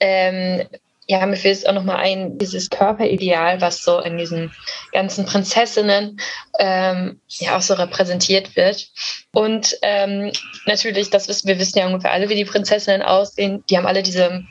[0.00, 0.68] Ähm,
[1.10, 4.52] ja, mir fällt auch nochmal ein, dieses Körperideal, was so in diesen
[4.92, 6.20] ganzen Prinzessinnen
[6.58, 8.90] ähm, ja auch so repräsentiert wird.
[9.32, 10.32] Und ähm,
[10.66, 13.64] natürlich, das wissen wir wissen ja ungefähr alle, wie die Prinzessinnen aussehen.
[13.70, 14.44] Die haben alle diese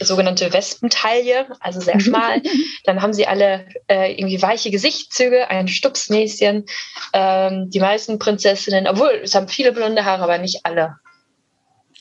[0.00, 2.42] sogenannte Wespentaille, also sehr schmal.
[2.84, 6.66] Dann haben sie alle äh, irgendwie weiche Gesichtszüge, ein Stupsnäschen.
[7.12, 10.96] Ähm, die meisten Prinzessinnen, obwohl es haben viele blonde Haare, aber nicht alle.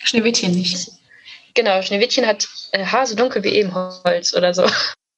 [0.03, 0.89] Schneewittchen nicht.
[1.53, 4.65] Genau, Schneewittchen hat äh, Haar so dunkel wie Ebenholz oder so.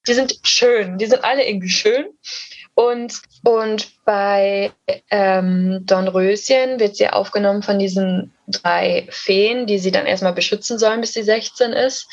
[0.08, 2.06] Die sind schön, die sind alle irgendwie schön.
[2.76, 4.72] Und, und bei
[5.10, 11.00] ähm, Dornröschen wird sie aufgenommen von diesen drei Feen, die sie dann erstmal beschützen sollen,
[11.00, 12.06] bis sie 16 ist.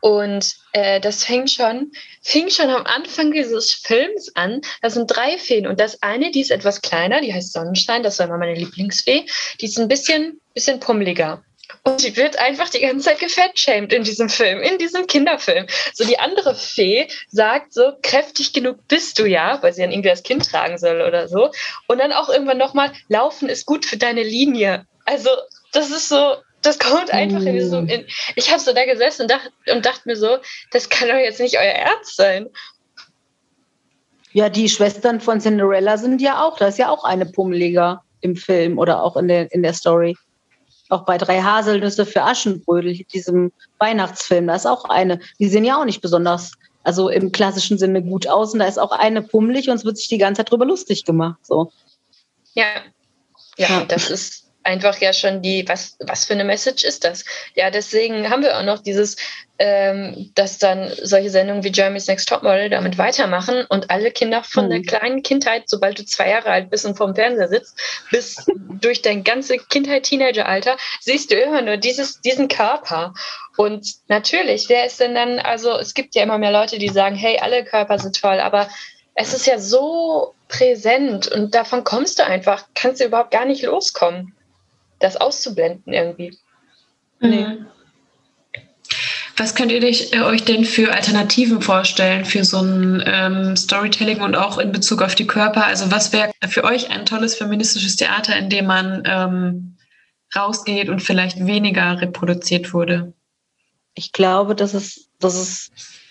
[0.00, 4.60] Und äh, das fängt schon, fing schon am Anfang dieses Films an.
[4.82, 5.66] Das sind drei Feen.
[5.66, 9.26] Und das eine, die ist etwas kleiner, die heißt Sonnenstein, das war immer meine Lieblingsfee.
[9.60, 11.42] Die ist ein bisschen, bisschen pummeliger.
[11.82, 15.66] Und sie wird einfach die ganze Zeit gefettshamed in diesem Film, in diesem Kinderfilm.
[15.92, 20.08] So die andere Fee sagt so, kräftig genug bist du ja, weil sie dann irgendwie
[20.08, 21.50] das Kind tragen soll oder so.
[21.86, 24.86] Und dann auch irgendwann nochmal, laufen ist gut für deine Linie.
[25.04, 25.30] Also
[25.72, 27.84] das ist so, das kommt einfach in diesem.
[27.84, 27.88] Mm.
[27.88, 30.38] In, ich habe so da gesessen und, dacht, und dachte mir so,
[30.72, 32.48] das kann doch jetzt nicht euer Ernst sein.
[34.32, 38.36] Ja, die Schwestern von Cinderella sind ja auch, da ist ja auch eine Pummeliger im
[38.36, 40.16] Film oder auch in der, in der Story.
[40.90, 45.20] auch bei drei Haselnüsse für Aschenbrödel, diesem Weihnachtsfilm, da ist auch eine.
[45.38, 48.52] Die sehen ja auch nicht besonders, also im klassischen Sinne gut aus.
[48.52, 51.04] Und da ist auch eine pummelig und es wird sich die ganze Zeit drüber lustig
[51.04, 51.38] gemacht.
[51.42, 51.72] So.
[52.54, 52.66] Ja.
[53.56, 53.84] Ja, ja.
[53.84, 57.24] das ist einfach ja schon die, was, was für eine Message ist das?
[57.54, 59.16] Ja, deswegen haben wir auch noch dieses,
[59.58, 64.66] ähm, dass dann solche Sendungen wie Jeremy's Next Topmodel damit weitermachen und alle Kinder von
[64.66, 64.70] mhm.
[64.70, 68.36] der kleinen Kindheit, sobald du zwei Jahre alt bist und vorm Fernseher sitzt, bis
[68.80, 73.14] durch dein ganze Kindheit, Teenageralter, siehst du immer nur dieses, diesen Körper.
[73.56, 77.16] Und natürlich, wer ist denn dann, also es gibt ja immer mehr Leute, die sagen,
[77.16, 78.68] hey, alle Körper sind toll, aber
[79.14, 83.62] es ist ja so präsent und davon kommst du einfach, kannst du überhaupt gar nicht
[83.62, 84.34] loskommen
[84.98, 86.36] das auszublenden irgendwie.
[87.20, 87.58] Nee.
[89.36, 94.34] Was könnt ihr äh, euch denn für Alternativen vorstellen für so ein ähm, Storytelling und
[94.34, 95.64] auch in Bezug auf die Körper?
[95.64, 99.76] Also was wäre für euch ein tolles feministisches Theater, in dem man ähm,
[100.34, 103.12] rausgeht und vielleicht weniger reproduziert wurde?
[103.94, 105.70] Ich glaube, dass es, dass es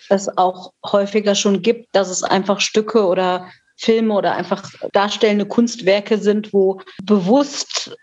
[0.10, 6.18] es auch häufiger schon gibt, dass es einfach Stücke oder Filme oder einfach darstellende Kunstwerke
[6.18, 7.96] sind, wo bewusst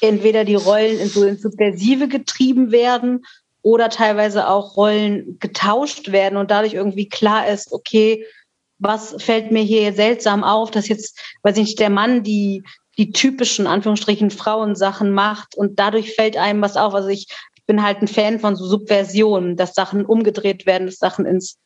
[0.00, 3.24] entweder die Rollen in so ins Subversive getrieben werden
[3.62, 8.24] oder teilweise auch Rollen getauscht werden und dadurch irgendwie klar ist, okay,
[8.78, 12.62] was fällt mir hier seltsam auf, dass jetzt, weiß ich nicht, der Mann die,
[12.96, 16.94] die typischen, Anführungsstrichen, Frauensachen macht und dadurch fällt einem was auf.
[16.94, 17.28] Also ich
[17.66, 21.58] bin halt ein Fan von so Subversionen, dass Sachen umgedreht werden, dass Sachen ins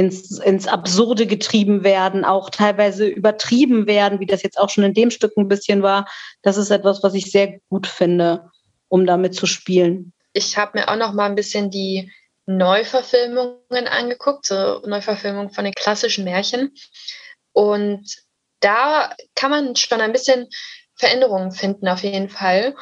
[0.00, 4.94] ins, ins Absurde getrieben werden, auch teilweise übertrieben werden, wie das jetzt auch schon in
[4.94, 6.08] dem Stück ein bisschen war.
[6.40, 8.50] Das ist etwas, was ich sehr gut finde,
[8.88, 10.14] um damit zu spielen.
[10.32, 12.10] Ich habe mir auch noch mal ein bisschen die
[12.46, 16.74] Neuverfilmungen angeguckt, so Neuverfilmungen von den klassischen Märchen.
[17.52, 18.16] Und
[18.60, 20.48] da kann man schon ein bisschen
[20.94, 22.74] Veränderungen finden, auf jeden Fall.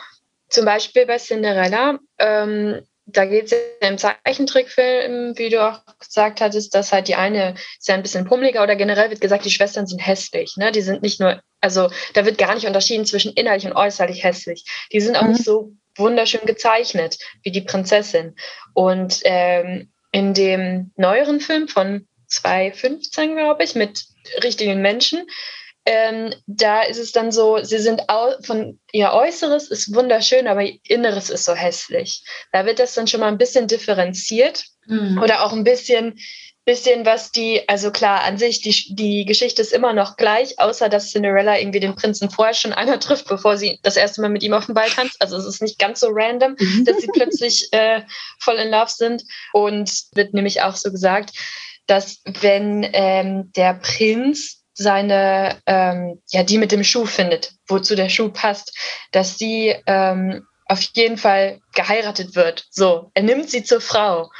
[0.51, 6.41] Zum Beispiel bei Cinderella ähm, da geht es ja im Zeichentrickfilm, wie du auch gesagt
[6.41, 9.51] hattest, dass halt die eine ist ja ein bisschen pummeliger oder generell wird gesagt, die
[9.51, 10.57] Schwestern sind hässlich.
[10.57, 10.73] Ne?
[10.73, 14.65] Die sind nicht nur, also da wird gar nicht unterschieden zwischen innerlich und äußerlich hässlich.
[14.93, 15.33] Die sind auch mhm.
[15.33, 18.37] nicht so wunderschön gezeichnet wie die Prinzessin.
[18.75, 24.05] Und ähm, in dem neueren Film von 2015, glaube ich, mit
[24.45, 25.27] richtigen Menschen,
[25.91, 28.03] ähm, da ist es dann so, sie sind
[28.43, 32.23] von ihr Äußeres ist wunderschön, aber ihr Inneres ist so hässlich.
[32.53, 35.19] Da wird das dann schon mal ein bisschen differenziert mhm.
[35.23, 36.19] oder auch ein bisschen,
[36.67, 40.91] bisschen was die, also klar, an sich, die, die Geschichte ist immer noch gleich, außer
[40.91, 44.43] dass Cinderella irgendwie den Prinzen vorher schon einmal trifft, bevor sie das erste Mal mit
[44.43, 45.17] ihm auf den Ball tanzt.
[45.23, 46.85] Also es ist nicht ganz so random, mhm.
[46.85, 48.03] dass sie plötzlich äh,
[48.41, 49.23] voll in Love sind.
[49.55, 51.31] Und wird nämlich auch so gesagt,
[51.87, 58.09] dass wenn ähm, der Prinz seine, ähm, ja, die mit dem Schuh findet, wozu der
[58.09, 58.73] Schuh passt,
[59.11, 62.65] dass sie ähm, auf jeden Fall geheiratet wird.
[62.71, 64.31] So, er nimmt sie zur Frau.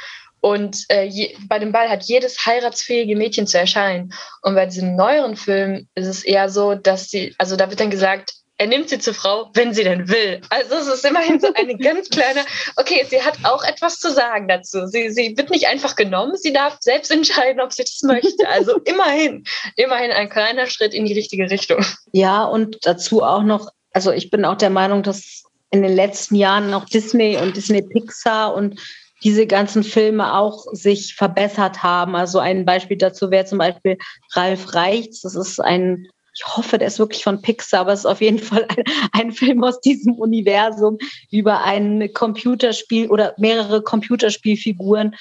[0.41, 4.13] Und äh, je, bei dem Ball hat jedes heiratsfähige Mädchen zu erscheinen.
[4.41, 7.89] Und bei diesem neueren Film ist es eher so, dass sie, also da wird dann
[7.89, 10.41] gesagt, er nimmt sie zur Frau, wenn sie denn will.
[10.49, 12.41] Also es ist immerhin so eine ganz kleine,
[12.75, 14.85] okay, sie hat auch etwas zu sagen dazu.
[14.85, 18.47] Sie, sie wird nicht einfach genommen, sie darf selbst entscheiden, ob sie das möchte.
[18.49, 19.45] Also immerhin,
[19.77, 21.85] immerhin ein kleiner Schritt in die richtige Richtung.
[22.11, 26.35] Ja, und dazu auch noch, also ich bin auch der Meinung, dass in den letzten
[26.35, 28.77] Jahren auch Disney und Disney Pixar und
[29.23, 32.15] diese ganzen Filme auch sich verbessert haben.
[32.17, 33.97] Also ein Beispiel dazu wäre zum Beispiel
[34.33, 35.21] Ralf Reichts.
[35.21, 36.07] Das ist ein
[36.39, 39.31] ich hoffe, der ist wirklich von Pixar, aber es ist auf jeden Fall ein, ein,
[39.31, 40.97] Film aus diesem Universum
[41.31, 45.15] über ein Computerspiel oder mehrere Computerspielfiguren,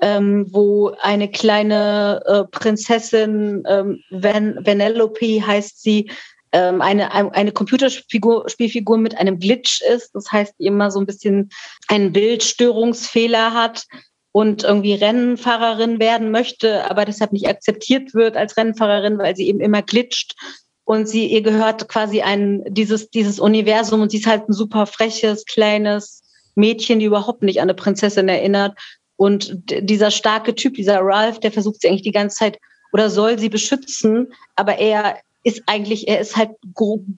[0.00, 6.10] ähm, wo eine kleine äh, Prinzessin, ähm, Van Vanellope heißt sie,
[6.52, 10.14] ähm, eine, eine Computerspielfigur mit einem Glitch ist.
[10.14, 11.50] Das heißt, die immer so ein bisschen
[11.88, 13.86] einen Bildstörungsfehler hat
[14.32, 19.60] und irgendwie Rennfahrerin werden möchte, aber deshalb nicht akzeptiert wird als Rennfahrerin, weil sie eben
[19.60, 20.34] immer glitscht
[20.84, 24.86] und sie ihr gehört quasi ein dieses dieses Universum und sie ist halt ein super
[24.86, 26.22] freches kleines
[26.54, 28.78] Mädchen, die überhaupt nicht an eine Prinzessin erinnert.
[29.16, 32.58] Und dieser starke Typ, dieser Ralph, der versucht sie eigentlich die ganze Zeit
[32.92, 36.50] oder soll sie beschützen, aber er ist eigentlich, er ist halt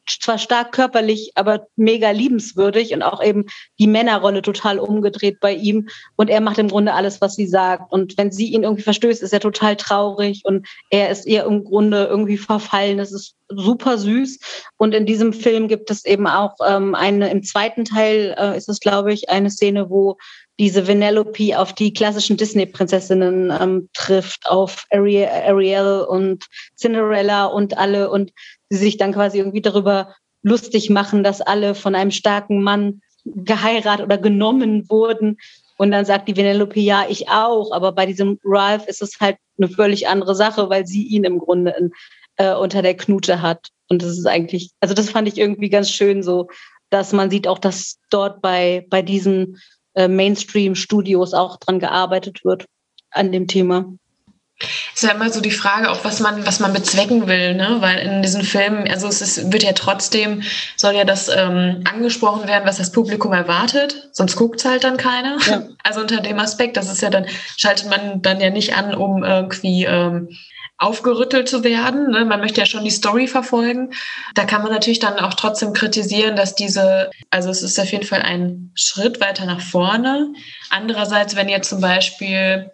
[0.06, 3.46] zwar stark körperlich, aber mega liebenswürdig und auch eben
[3.78, 5.88] die Männerrolle total umgedreht bei ihm.
[6.16, 7.92] Und er macht im Grunde alles, was sie sagt.
[7.92, 11.64] Und wenn sie ihn irgendwie verstößt, ist er total traurig und er ist ihr im
[11.64, 12.98] Grunde irgendwie verfallen.
[12.98, 14.38] Das ist super süß.
[14.78, 18.68] Und in diesem Film gibt es eben auch ähm, eine, im zweiten Teil äh, ist
[18.68, 20.16] es, glaube ich, eine Szene, wo
[20.58, 28.10] diese Vanellope auf die klassischen Disney-Prinzessinnen ähm, trifft, auf Ariel, Ariel und Cinderella und alle
[28.10, 28.32] und
[28.70, 34.06] sie sich dann quasi irgendwie darüber lustig machen, dass alle von einem starken Mann geheiratet
[34.06, 35.38] oder genommen wurden.
[35.76, 37.72] Und dann sagt die Vanellope, ja, ich auch.
[37.72, 41.38] Aber bei diesem Ralph ist es halt eine völlig andere Sache, weil sie ihn im
[41.38, 41.90] Grunde in,
[42.36, 43.68] äh, unter der Knute hat.
[43.88, 46.48] Und das ist eigentlich, also das fand ich irgendwie ganz schön so,
[46.90, 49.60] dass man sieht auch, dass dort bei, bei diesen
[49.94, 52.66] äh, Mainstream-Studios auch dran gearbeitet wird
[53.10, 53.86] an dem Thema.
[54.60, 57.78] Es ist ja immer so die Frage, auch was man, was man bezwecken will, ne?
[57.80, 60.42] Weil in diesen Filmen, also es ist, wird ja trotzdem,
[60.76, 64.96] soll ja das ähm, angesprochen werden, was das Publikum erwartet, sonst guckt es halt dann
[64.96, 65.38] keiner.
[65.46, 65.64] Ja.
[65.82, 67.26] Also unter dem Aspekt, das ist ja dann,
[67.56, 70.28] schaltet man dann ja nicht an, um irgendwie ähm,
[70.78, 72.10] aufgerüttelt zu werden.
[72.10, 72.24] Ne?
[72.24, 73.92] Man möchte ja schon die Story verfolgen.
[74.34, 78.06] Da kann man natürlich dann auch trotzdem kritisieren, dass diese, also es ist auf jeden
[78.06, 80.32] Fall ein Schritt weiter nach vorne.
[80.70, 82.70] Andererseits, wenn jetzt zum Beispiel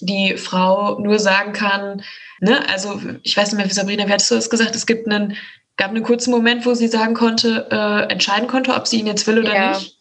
[0.00, 2.02] die Frau nur sagen kann,
[2.40, 4.74] ne, also ich weiß nicht mehr, wie Sabrina, wie hattest du das gesagt?
[4.74, 5.36] Es gibt einen,
[5.76, 9.26] gab einen kurzen Moment, wo sie sagen konnte, äh, entscheiden konnte, ob sie ihn jetzt
[9.26, 9.70] will oder ja.
[9.70, 9.96] nicht.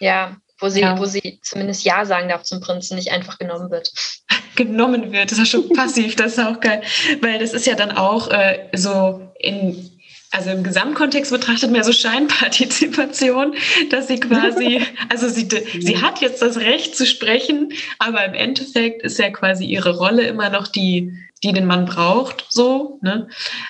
[0.00, 0.98] Ja, wo sie, ja.
[0.98, 3.92] wo sie zumindest Ja sagen darf zum Prinzen, nicht einfach genommen wird.
[4.66, 6.82] genommen wird, das ist ja schon passiv, das ist auch geil.
[7.20, 9.90] Weil das ist ja dann auch äh, so in
[10.32, 13.54] also im Gesamtkontext betrachtet mehr so Scheinpartizipation,
[13.90, 15.48] dass sie quasi, also sie,
[15.80, 20.22] sie hat jetzt das Recht zu sprechen, aber im Endeffekt ist ja quasi ihre Rolle
[20.22, 23.28] immer noch die, die den Mann braucht, so, ne?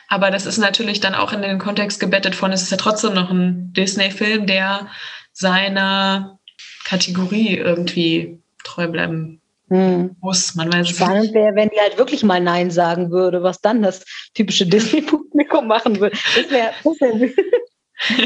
[0.09, 3.15] Aber das ist natürlich dann auch in den Kontext gebettet von, es ist ja trotzdem
[3.15, 4.89] noch ein Disney-Film, der
[5.33, 6.39] seiner
[6.85, 9.40] Kategorie irgendwie treu bleiben
[9.71, 10.17] hm.
[10.21, 13.83] Muss, man weiß Spannend wäre, wenn die halt wirklich mal Nein sagen würde, was dann
[13.83, 14.05] das
[14.35, 16.17] typische Disney-Publikum machen würde.
[16.35, 17.31] Das wäre das wär,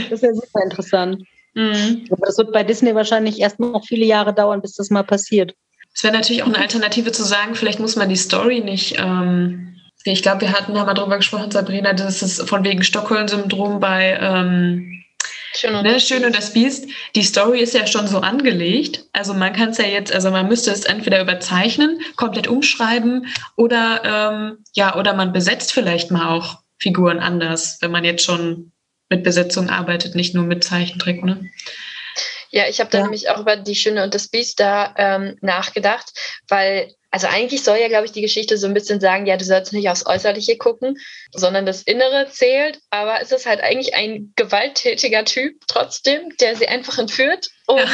[0.11, 1.23] das wär super interessant.
[1.55, 2.07] Mhm.
[2.11, 5.55] Aber das wird bei Disney wahrscheinlich erst noch viele Jahre dauern, bis das mal passiert.
[5.95, 8.97] Es wäre natürlich auch eine Alternative zu sagen, vielleicht muss man die Story nicht.
[8.99, 13.81] Ähm, ich glaube, wir hatten da mal drüber gesprochen, Sabrina, das ist von wegen Stockholm-Syndrom
[13.81, 15.04] bei ähm,
[15.57, 16.89] Schön und, ne, Schön und das Biest.
[17.15, 19.05] Die Story ist ja schon so angelegt.
[19.13, 24.03] Also man kann es ja jetzt, also man müsste es entweder überzeichnen, komplett umschreiben oder
[24.05, 28.73] ähm, ja, oder man besetzt vielleicht mal auch Figuren anders, wenn man jetzt schon
[29.09, 31.23] mit Besetzung arbeitet, nicht nur mit Zeichentrick.
[31.23, 31.49] Ne?
[32.51, 33.05] Ja, ich habe da ja.
[33.05, 36.13] nämlich auch über die Schöne und das Biest da ähm, nachgedacht,
[36.49, 39.45] weil, also eigentlich soll ja, glaube ich, die Geschichte so ein bisschen sagen, ja, du
[39.45, 40.99] sollst nicht aufs Äußerliche gucken,
[41.31, 42.81] sondern das Innere zählt.
[42.91, 47.87] Aber es ist halt eigentlich ein gewalttätiger Typ trotzdem, der sie einfach entführt und ja.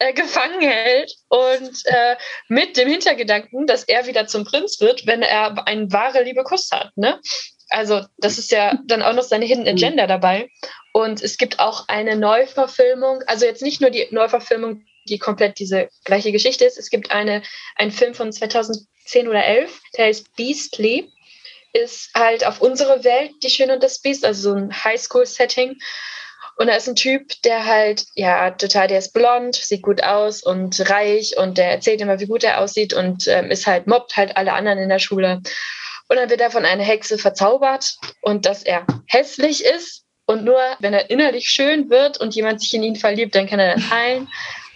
[0.00, 2.16] äh, gefangen hält und äh,
[2.48, 6.68] mit dem Hintergedanken, dass er wieder zum Prinz wird, wenn er einen wahre Liebe Kuss
[6.70, 6.94] hat.
[6.94, 7.18] Ne?
[7.70, 9.70] Also das ist ja dann auch noch seine Hidden mhm.
[9.70, 10.50] Agenda dabei.
[10.92, 15.88] Und es gibt auch eine Neuverfilmung, also jetzt nicht nur die Neuverfilmung, die komplett diese
[16.04, 16.78] gleiche Geschichte ist.
[16.78, 17.42] Es gibt eine,
[17.76, 21.10] einen Film von 2010 oder 11, der heißt Beastly.
[21.72, 25.76] Ist halt auf unsere Welt, die Schöne und das Beast, also so ein Highschool-Setting.
[26.56, 30.42] Und da ist ein Typ, der halt, ja, total, der ist blond, sieht gut aus
[30.42, 34.16] und reich und der erzählt immer, wie gut er aussieht und ähm, ist halt, mobbt
[34.16, 35.40] halt alle anderen in der Schule.
[36.08, 40.04] Und dann wird er von einer Hexe verzaubert und dass er hässlich ist.
[40.26, 43.60] Und nur wenn er innerlich schön wird und jemand sich in ihn verliebt, dann kann
[43.60, 44.28] er das heilen.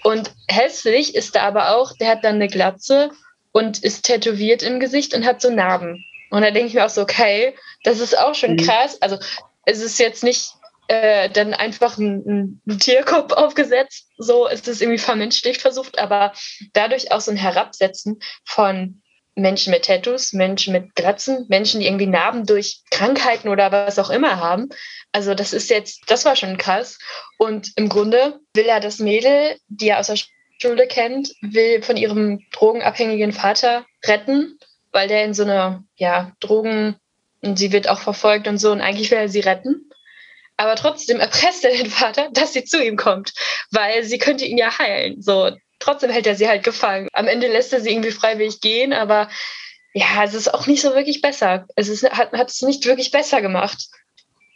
[0.03, 3.11] Und hässlich ist er aber auch, der hat dann eine Glatze
[3.53, 6.05] und ist tätowiert im Gesicht und hat so Narben.
[6.31, 8.59] Und da denke ich mir auch so, okay, das ist auch schon mhm.
[8.59, 9.01] krass.
[9.01, 9.19] Also
[9.65, 10.55] es ist jetzt nicht
[10.89, 16.33] äh, dann einfach ein, ein, Tierkopf aufgesetzt, so ist es irgendwie vermenschlicht versucht, aber
[16.73, 19.02] dadurch auch so ein Herabsetzen von
[19.35, 24.11] Menschen mit Tattoos, Menschen mit Glatzen, Menschen, die irgendwie Narben durch Krankheiten oder was auch
[24.11, 24.69] immer haben.
[25.13, 26.99] Also das ist jetzt, das war schon krass.
[27.39, 30.19] Und im Grunde will er das Mädel, die er aus der
[30.61, 34.59] Schule kennt, will von ihrem drogenabhängigen Vater retten,
[34.93, 36.97] weil der in so eine, ja, Drogen,
[37.41, 39.91] und sie wird auch verfolgt und so, und eigentlich will er sie retten.
[40.57, 43.33] Aber trotzdem erpresst er den Vater, dass sie zu ihm kommt,
[43.71, 45.21] weil sie könnte ihn ja heilen.
[45.21, 45.51] So,
[45.83, 47.09] trotzdem hält er sie halt gefangen.
[47.13, 49.29] Am Ende lässt er sie irgendwie freiwillig gehen, aber
[49.95, 51.67] ja, es ist auch nicht so wirklich besser.
[51.77, 53.89] Es ist, hat, hat es nicht wirklich besser gemacht.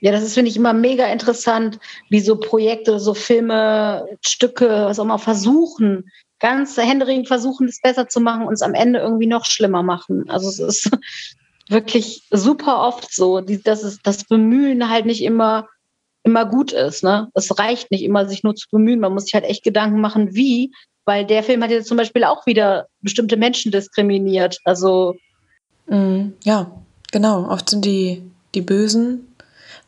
[0.00, 1.78] Ja, das ist, finde ich, immer mega interessant,
[2.10, 8.08] wie so Projekte, so Filme, Stücke, was auch immer versuchen, ganz händeringend versuchen, es besser
[8.08, 10.28] zu machen und es am Ende irgendwie noch schlimmer machen.
[10.28, 10.90] Also es ist
[11.68, 15.68] wirklich super oft so, dass es, das Bemühen halt nicht immer,
[16.22, 17.02] immer gut ist.
[17.02, 17.29] Ne?
[17.35, 19.00] Es reicht nicht immer, sich nur zu bemühen.
[19.00, 20.72] Man muss sich halt echt Gedanken machen, wie,
[21.07, 24.59] weil der Film hat jetzt zum Beispiel auch wieder bestimmte Menschen diskriminiert.
[24.65, 25.17] Also
[25.87, 26.71] mm, ja,
[27.11, 27.48] genau.
[27.48, 28.23] Oft sind die
[28.54, 29.29] die Bösen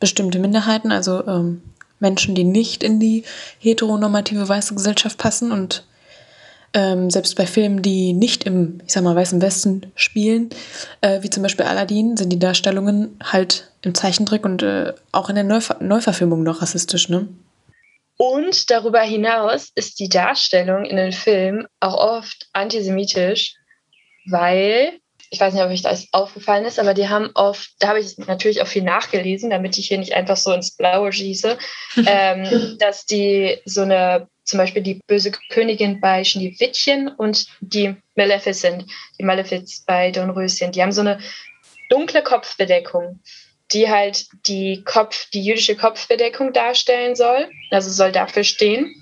[0.01, 1.62] bestimmte Minderheiten, also ähm,
[2.01, 3.25] Menschen, die nicht in die
[3.59, 5.85] heteronormative weiße Gesellschaft passen und
[6.75, 10.51] ähm, selbst bei Filmen, die nicht im, ich sag mal, weißen Westen spielen,
[11.01, 15.35] äh, wie zum Beispiel Aladdin, sind die Darstellungen halt im Zeichentrick und äh, auch in
[15.35, 17.27] der Neuver Neuverfilmung noch rassistisch, ne?
[18.19, 23.55] Und darüber hinaus ist die Darstellung in den Filmen auch oft antisemitisch,
[24.27, 24.99] weil,
[25.31, 28.19] ich weiß nicht, ob euch das aufgefallen ist, aber die haben oft, da habe ich
[28.19, 31.59] natürlich auch viel nachgelesen, damit ich hier nicht einfach so ins Blaue schieße,
[32.07, 38.85] ähm, dass die so eine, zum Beispiel die böse Königin bei Schneewittchen und die Maleficent,
[39.21, 41.21] die Malefiz bei Dornröschen, die haben so eine
[41.89, 43.21] dunkle Kopfbedeckung
[43.73, 48.95] die halt die Kopf, die jüdische Kopfbedeckung darstellen soll, also soll dafür stehen.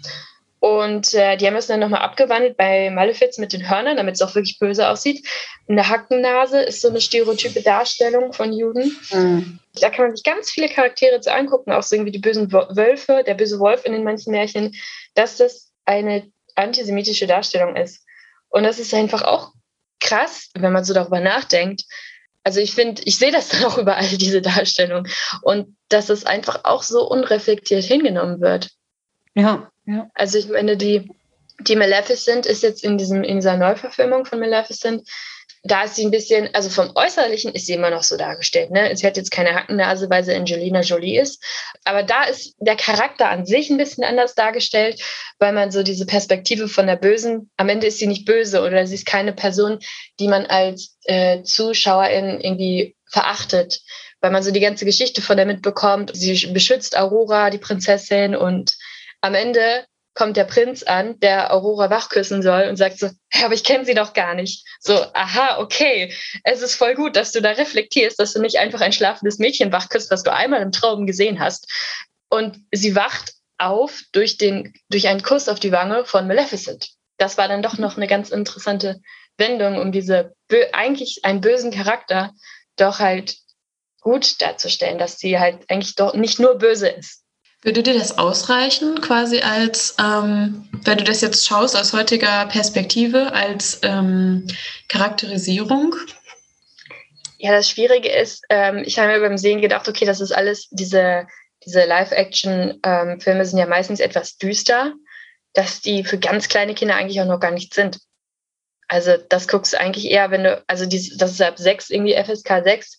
[0.59, 4.23] Und äh, die haben es dann nochmal abgewandelt bei Malefiz mit den Hörnern, damit es
[4.23, 5.25] auch wirklich böse aussieht.
[5.69, 8.97] Eine Hackennase ist so eine stereotype Darstellung von Juden.
[9.12, 9.59] Mhm.
[9.81, 13.23] Da kann man sich ganz viele Charaktere zu angucken, auch so irgendwie die bösen Wölfe,
[13.25, 14.75] der böse Wolf in den manchen Märchen,
[15.14, 18.05] dass das eine antisemitische Darstellung ist.
[18.49, 19.53] Und das ist einfach auch
[20.01, 21.85] krass, wenn man so darüber nachdenkt,
[22.47, 25.09] also ich finde, ich sehe das dann auch überall, diese Darstellung.
[25.42, 28.70] Und dass es einfach auch so unreflektiert hingenommen wird.
[29.34, 30.09] Ja, ja.
[30.14, 31.11] Also ich meine, die,
[31.59, 35.09] die Maleficent ist jetzt in, diesem, in dieser Neuverfilmung von Maleficent
[35.67, 38.71] da ist sie ein bisschen, also vom Äußerlichen ist sie immer noch so dargestellt.
[38.71, 38.97] Ne?
[38.97, 41.43] Sie hat jetzt keine Hackennase, weil sie Angelina Jolie ist.
[41.85, 45.03] Aber da ist der Charakter an sich ein bisschen anders dargestellt,
[45.39, 48.87] weil man so diese Perspektive von der Bösen, am Ende ist sie nicht böse oder
[48.87, 49.79] sie ist keine Person,
[50.21, 53.81] die man als äh, Zuschauerin irgendwie verachtet,
[54.21, 56.11] weil man so die ganze Geschichte von der mitbekommt.
[56.14, 58.75] Sie beschützt Aurora, die Prinzessin, und
[59.21, 59.85] am Ende
[60.17, 63.85] kommt der Prinz an, der Aurora wachküssen soll und sagt so, hey, aber ich kenne
[63.85, 64.67] sie doch gar nicht.
[64.81, 66.12] So, aha, okay,
[66.43, 69.71] es ist voll gut, dass du da reflektierst, dass du nicht einfach ein schlafendes Mädchen
[69.71, 71.71] wachküsst, was du einmal im Traum gesehen hast.
[72.31, 76.89] Und sie wacht auf durch, den, durch einen Kuss auf die Wange von Maleficent.
[77.19, 79.01] Das war dann doch noch eine ganz interessante
[79.37, 80.35] Wendung, um diese
[80.73, 82.33] eigentlich einen bösen Charakter
[82.77, 83.37] doch halt
[84.01, 87.26] gut darzustellen, dass sie halt eigentlich doch nicht nur böse ist.
[87.67, 93.33] Würde dir das ausreichen, quasi als, ähm, wenn du das jetzt schaust aus heutiger Perspektive,
[93.33, 94.47] als ähm,
[94.87, 95.97] Charakterisierung?
[97.39, 100.69] Ja, das Schwierige ist, ähm, ich habe mir beim Sehen gedacht, okay, das ist alles,
[100.71, 101.27] diese,
[101.64, 104.95] diese Live-Action-Filme sind ja meistens etwas düster,
[105.53, 107.99] dass die für ganz kleine Kinder eigentlich auch noch gar nicht sind.
[108.87, 112.14] Also das guckst du eigentlich eher, wenn du, also die, das ist ab 6, irgendwie
[112.14, 112.97] FSK 6,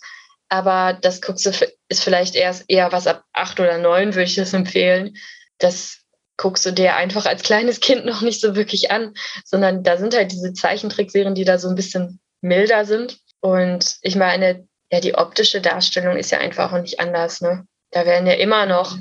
[0.50, 1.52] aber das guckst du,
[1.90, 5.18] ist vielleicht erst eher was ab acht oder neun, würde ich das empfehlen.
[5.58, 6.00] Das
[6.38, 10.16] guckst du dir einfach als kleines Kind noch nicht so wirklich an, sondern da sind
[10.16, 13.18] halt diese Zeichentrickserien, die da so ein bisschen milder sind.
[13.42, 17.42] Und ich meine, ja, die optische Darstellung ist ja einfach auch nicht anders.
[17.42, 17.66] Ne?
[17.92, 18.96] Da werden ja immer noch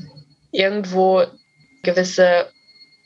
[0.51, 1.25] irgendwo
[1.83, 2.51] gewisse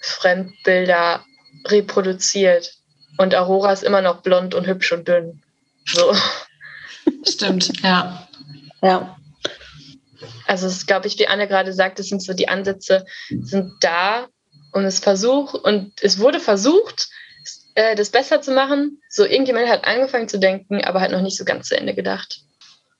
[0.00, 1.24] Fremdbilder
[1.66, 2.74] reproduziert.
[3.18, 5.42] Und Aurora ist immer noch blond und hübsch und dünn.
[5.84, 6.14] So.
[7.24, 8.28] Stimmt, ja.
[8.82, 9.16] Ja.
[10.46, 14.26] Also es glaube ich, wie Anne gerade sagt, es sind so die Ansätze sind da
[14.72, 17.08] und es versucht und es wurde versucht,
[17.74, 19.00] äh, das besser zu machen.
[19.08, 22.40] So irgendjemand hat angefangen zu denken, aber hat noch nicht so ganz zu Ende gedacht.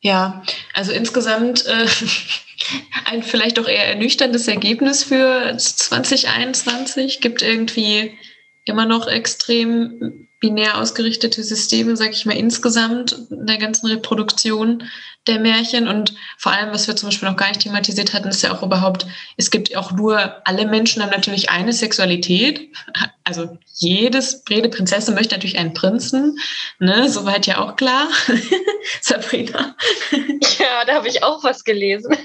[0.01, 1.87] Ja, also insgesamt äh,
[3.05, 7.21] ein vielleicht doch eher ernüchterndes Ergebnis für 2021.
[7.21, 8.17] Gibt irgendwie
[8.65, 14.85] immer noch extrem binär ausgerichtete Systeme, sage ich mal, insgesamt in der ganzen Reproduktion
[15.27, 15.87] der Märchen.
[15.87, 18.63] Und vor allem, was wir zum Beispiel noch gar nicht thematisiert hatten, ist ja auch
[18.63, 22.71] überhaupt, es gibt auch nur, alle Menschen haben natürlich eine Sexualität.
[23.23, 26.37] Also jedes, jede Prinzessin möchte natürlich einen Prinzen.
[26.81, 27.09] Ne?
[27.09, 28.09] Soweit ja auch klar.
[29.01, 29.77] Sabrina.
[30.59, 32.17] Ja, da habe ich auch was gelesen.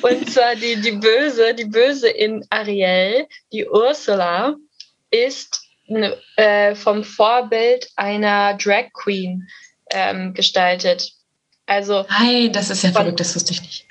[0.00, 4.54] Und zwar die, die Böse, die Böse in Ariel, die Ursula,
[5.10, 5.63] ist
[6.36, 9.48] äh, vom Vorbild einer Drag Queen
[9.90, 11.12] ähm, gestaltet.
[11.66, 12.06] Also.
[12.08, 13.86] Hi, das ist ja von, verrückt, das wusste ich nicht.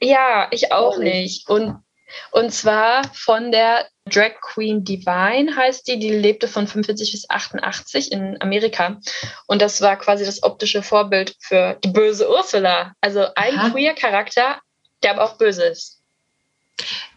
[0.00, 1.48] Ja, ich auch nicht.
[1.48, 1.82] Und,
[2.32, 8.10] und zwar von der Drag Queen Divine heißt die, die lebte von 45 bis 88
[8.10, 8.98] in Amerika.
[9.46, 12.94] Und das war quasi das optische Vorbild für die böse Ursula.
[13.00, 13.70] Also ein Aha.
[13.70, 14.60] queer Charakter,
[15.02, 16.01] der aber auch böse ist.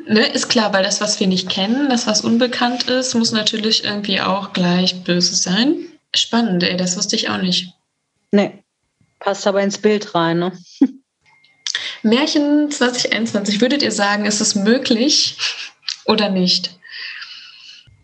[0.07, 3.83] Ne, ist klar, weil das, was wir nicht kennen, das, was unbekannt ist, muss natürlich
[3.83, 5.87] irgendwie auch gleich böse sein.
[6.13, 7.73] Spannend, ey, das wusste ich auch nicht.
[8.31, 8.63] Nee,
[9.19, 10.51] passt aber ins Bild rein, ne?
[12.03, 15.37] Märchen 2021, würdet ihr sagen, ist es möglich
[16.05, 16.77] oder nicht?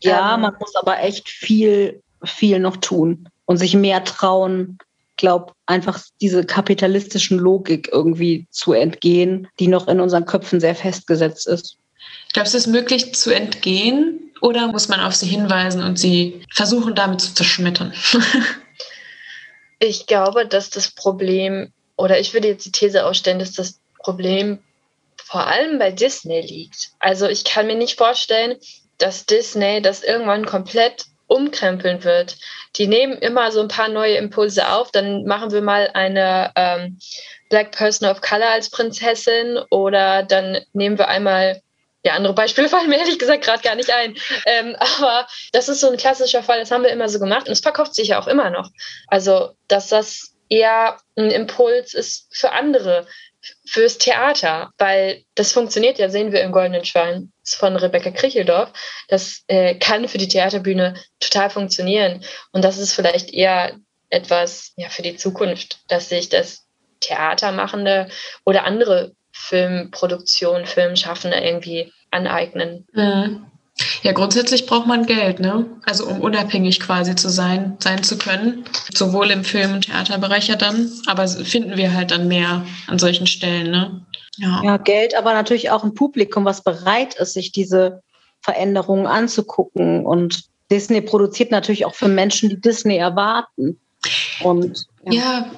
[0.01, 4.79] Ja, ähm, man muss aber echt viel, viel noch tun und sich mehr trauen,
[5.21, 11.47] glaube, einfach diese kapitalistischen Logik irgendwie zu entgehen, die noch in unseren Köpfen sehr festgesetzt
[11.47, 11.77] ist.
[12.33, 16.43] Glaubst du, es ist möglich zu entgehen oder muss man auf sie hinweisen und sie
[16.51, 17.93] versuchen, damit zu zerschmettern?
[19.79, 24.59] ich glaube, dass das Problem, oder ich würde jetzt die These ausstellen, dass das Problem
[25.23, 26.89] vor allem bei Disney liegt.
[26.99, 28.57] Also ich kann mir nicht vorstellen,
[28.97, 32.37] dass Disney das irgendwann komplett umkrempeln wird.
[32.75, 34.91] Die nehmen immer so ein paar neue Impulse auf.
[34.91, 36.99] Dann machen wir mal eine ähm,
[37.49, 41.61] Black Person of Color als Prinzessin oder dann nehmen wir einmal
[42.03, 44.17] ja, andere Beispiele fallen mir ehrlich gesagt gerade gar nicht ein.
[44.45, 47.53] Ähm, aber das ist so ein klassischer Fall, das haben wir immer so gemacht und
[47.53, 48.69] es verkauft sich ja auch immer noch.
[49.07, 53.07] Also, dass das eher ein Impuls ist für andere,
[53.65, 58.71] fürs Theater, weil das funktioniert ja, sehen wir im Goldenen Schwein von Rebecca Kricheldorf.
[59.07, 62.23] Das äh, kann für die Theaterbühne total funktionieren.
[62.51, 63.75] Und das ist vielleicht eher
[64.09, 66.67] etwas ja, für die Zukunft, dass sich das
[66.99, 68.09] Theatermachende
[68.45, 72.87] oder andere Filmproduktionen, Filmschaffende irgendwie aneignen.
[72.93, 73.50] Mhm.
[74.03, 75.65] Ja, grundsätzlich braucht man Geld, ne?
[75.85, 78.63] Also um unabhängig quasi zu sein, sein zu können.
[78.93, 83.27] Sowohl im Film- und Theaterbereich ja dann, aber finden wir halt dann mehr an solchen
[83.27, 84.05] Stellen, ne?
[84.37, 84.61] Ja.
[84.63, 88.01] ja, Geld, aber natürlich auch ein Publikum, was bereit ist, sich diese
[88.41, 90.05] Veränderungen anzugucken.
[90.05, 93.79] Und Disney produziert natürlich auch für Menschen, die Disney erwarten.
[94.41, 95.51] Und ja, ja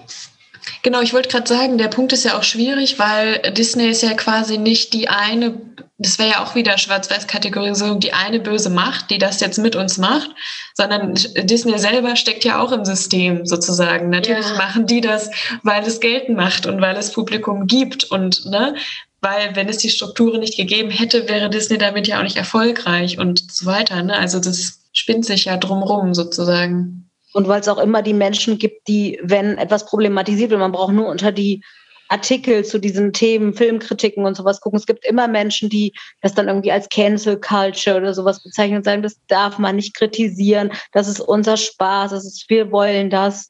[0.81, 4.13] Genau, ich wollte gerade sagen, der Punkt ist ja auch schwierig, weil Disney ist ja
[4.13, 5.59] quasi nicht die eine,
[5.97, 9.97] das wäre ja auch wieder Schwarz-Weiß-Kategorisierung, die eine böse Macht, die das jetzt mit uns
[9.97, 10.31] macht,
[10.73, 14.09] sondern Disney selber steckt ja auch im System sozusagen.
[14.09, 14.55] Natürlich ja.
[14.55, 15.29] machen die das,
[15.63, 18.75] weil es Geld macht und weil es Publikum gibt und ne,
[19.23, 23.17] weil wenn es die Strukturen nicht gegeben hätte, wäre Disney damit ja auch nicht erfolgreich
[23.17, 24.03] und so weiter.
[24.03, 24.15] Ne?
[24.15, 27.09] Also das spinnt sich ja drumrum sozusagen.
[27.33, 30.93] Und weil es auch immer die Menschen gibt, die, wenn etwas problematisiert wird, man braucht
[30.93, 31.63] nur unter die
[32.09, 34.77] Artikel zu diesen Themen, Filmkritiken und sowas gucken.
[34.77, 38.83] Es gibt immer Menschen, die das dann irgendwie als Cancel Culture oder sowas bezeichnen und
[38.83, 43.49] sagen, das darf man nicht kritisieren, das ist unser Spaß, das ist, wir wollen das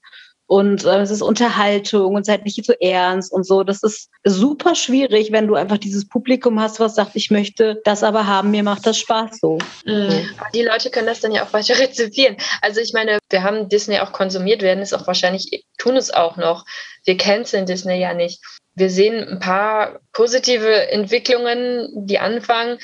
[0.53, 3.63] und äh, es ist Unterhaltung und seid nicht so ernst und so.
[3.63, 8.03] Das ist super schwierig, wenn du einfach dieses Publikum hast, was sagt, ich möchte das
[8.03, 9.57] aber haben, mir macht das Spaß so.
[9.83, 10.29] Mhm.
[10.53, 12.37] Die Leute können das dann ja auch weiter rezipieren.
[12.61, 16.37] Also ich meine, wir haben Disney auch konsumiert, werden es auch wahrscheinlich, tun es auch
[16.37, 16.65] noch.
[17.03, 18.39] Wir canceln Disney ja nicht.
[18.75, 22.77] Wir sehen ein paar positive Entwicklungen, die anfangen,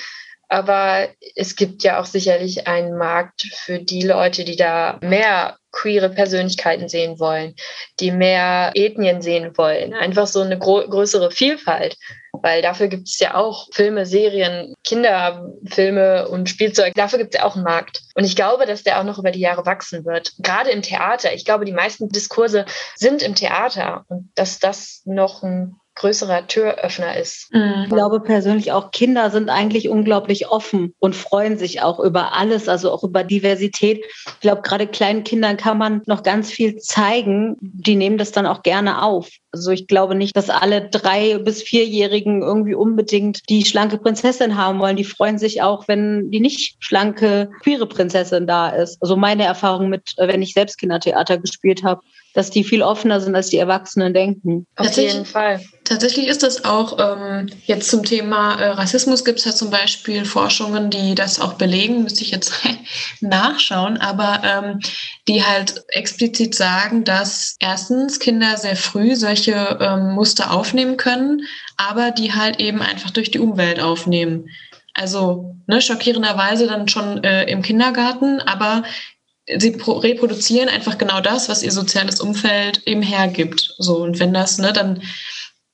[0.49, 6.09] aber es gibt ja auch sicherlich einen Markt für die Leute, die da mehr queere
[6.09, 7.55] Persönlichkeiten sehen wollen,
[7.99, 9.93] die mehr Ethnien sehen wollen.
[9.93, 11.95] Einfach so eine größere Vielfalt.
[12.41, 16.93] Weil dafür gibt es ja auch Filme, Serien, Kinderfilme und Spielzeug.
[16.95, 18.01] Dafür gibt es ja auch einen Markt.
[18.15, 20.33] Und ich glaube, dass der auch noch über die Jahre wachsen wird.
[20.39, 21.33] Gerade im Theater.
[21.33, 24.05] Ich glaube, die meisten Diskurse sind im Theater.
[24.07, 27.53] Und dass das noch ein größerer Türöffner ist.
[27.53, 27.83] Mhm.
[27.83, 32.67] Ich glaube persönlich auch, Kinder sind eigentlich unglaublich offen und freuen sich auch über alles,
[32.67, 34.03] also auch über Diversität.
[34.25, 37.57] Ich glaube, gerade kleinen Kindern kann man noch ganz viel zeigen.
[37.61, 39.29] Die nehmen das dann auch gerne auf.
[39.51, 44.79] Also ich glaube nicht, dass alle drei bis vierjährigen irgendwie unbedingt die schlanke Prinzessin haben
[44.79, 44.95] wollen.
[44.95, 49.01] Die freuen sich auch, wenn die nicht schlanke queere Prinzessin da ist.
[49.01, 52.01] Also meine Erfahrung mit, wenn ich selbst Kindertheater gespielt habe,
[52.33, 54.67] dass die viel offener sind, als die Erwachsenen denken.
[54.75, 55.61] Auf jeden Fall.
[55.83, 60.23] Tatsächlich ist das auch ähm, jetzt zum Thema äh, Rassismus gibt es ja zum Beispiel
[60.25, 62.53] Forschungen, die das auch belegen, müsste ich jetzt
[63.21, 64.79] nachschauen, aber ähm,
[65.27, 71.41] die halt explizit sagen, dass erstens Kinder sehr früh solche ähm, Muster aufnehmen können,
[71.77, 74.49] aber die halt eben einfach durch die Umwelt aufnehmen.
[74.93, 78.83] Also ne, schockierenderweise dann schon äh, im Kindergarten, aber
[79.57, 83.73] sie reproduzieren einfach genau das, was ihr soziales Umfeld eben hergibt.
[83.77, 85.01] So, und wenn das, ne, dann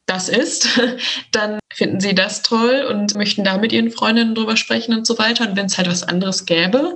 [0.05, 0.80] das ist,
[1.32, 5.17] dann finden sie das toll und möchten da mit ihren Freundinnen drüber sprechen und so
[5.17, 5.49] weiter.
[5.49, 6.95] Und wenn es halt was anderes gäbe.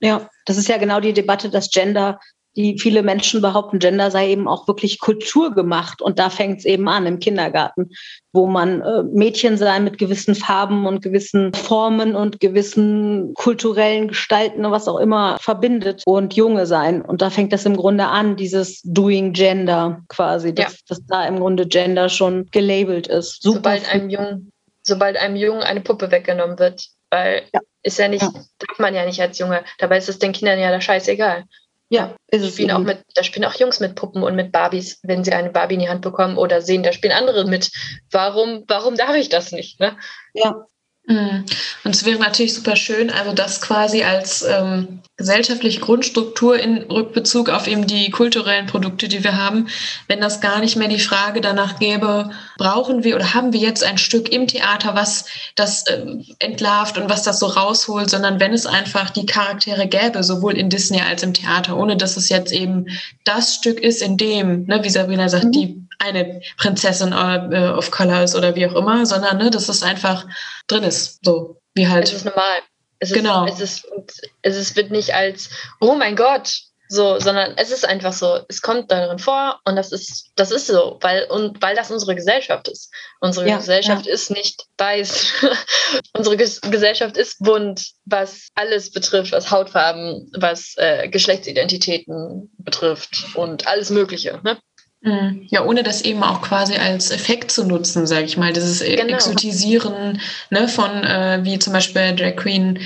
[0.00, 2.20] Ja, das ist ja genau die Debatte, dass Gender
[2.56, 6.02] die viele Menschen behaupten, Gender sei eben auch wirklich Kultur gemacht.
[6.02, 7.90] Und da fängt es eben an im Kindergarten,
[8.32, 14.64] wo man äh, Mädchen sein mit gewissen Farben und gewissen Formen und gewissen kulturellen Gestalten
[14.64, 17.02] und was auch immer verbindet und Junge sein.
[17.02, 20.78] Und da fängt das im Grunde an, dieses Doing Gender quasi, dass, ja.
[20.88, 23.42] dass da im Grunde Gender schon gelabelt ist.
[23.42, 27.60] Super sobald einem Jungen, sobald einem Jungen eine Puppe weggenommen wird, weil ja.
[27.82, 28.32] ist ja nicht, ja.
[28.58, 29.64] darf man ja nicht als Junge.
[29.78, 31.44] Dabei ist es den Kindern ja da scheißegal.
[31.92, 34.98] Ja, ist es spielen auch mit, da spielen auch Jungs mit Puppen und mit Barbies,
[35.02, 37.70] wenn sie eine Barbie in die Hand bekommen oder sehen, da spielen andere mit.
[38.10, 39.78] Warum, warum darf ich das nicht?
[39.78, 39.98] Ne?
[40.32, 40.64] Ja.
[41.08, 41.44] Und
[41.84, 47.66] es wäre natürlich super schön, also das quasi als ähm, gesellschaftliche Grundstruktur in Rückbezug auf
[47.66, 49.66] eben die kulturellen Produkte, die wir haben,
[50.06, 53.82] wenn das gar nicht mehr die Frage danach gäbe, brauchen wir oder haben wir jetzt
[53.82, 55.26] ein Stück im Theater, was
[55.56, 56.06] das äh,
[56.38, 60.70] entlarvt und was das so rausholt, sondern wenn es einfach die Charaktere gäbe, sowohl in
[60.70, 62.86] Disney als im Theater, ohne dass es jetzt eben
[63.24, 65.52] das Stück ist, in dem, ne, wie Sabrina sagt, mhm.
[65.52, 69.82] die eine Prinzessin äh, of Color ist oder wie auch immer, sondern ne, dass es
[69.82, 70.26] einfach
[70.66, 71.24] drin ist.
[71.24, 72.04] So, wie halt.
[72.04, 72.60] Es ist normal.
[72.98, 73.46] Es genau.
[73.46, 76.52] Ist, es, ist, es ist, wird nicht als, oh mein Gott,
[76.92, 80.66] so, sondern es ist einfach so, es kommt darin vor und das ist, das ist
[80.66, 82.92] so, weil, und weil das unsere Gesellschaft ist.
[83.18, 84.12] Unsere ja, Gesellschaft ja.
[84.12, 85.32] ist nicht weiß.
[86.12, 93.66] unsere Ges Gesellschaft ist bunt, was alles betrifft, was Hautfarben, was äh, Geschlechtsidentitäten betrifft und
[93.66, 94.38] alles Mögliche.
[94.44, 94.58] Ne?
[95.02, 95.46] Mhm.
[95.50, 98.52] Ja, ohne das eben auch quasi als Effekt zu nutzen, sage ich mal.
[98.52, 99.14] Dieses äh, genau.
[99.14, 102.78] Exotisieren ne, von, äh, wie zum Beispiel Drag Queen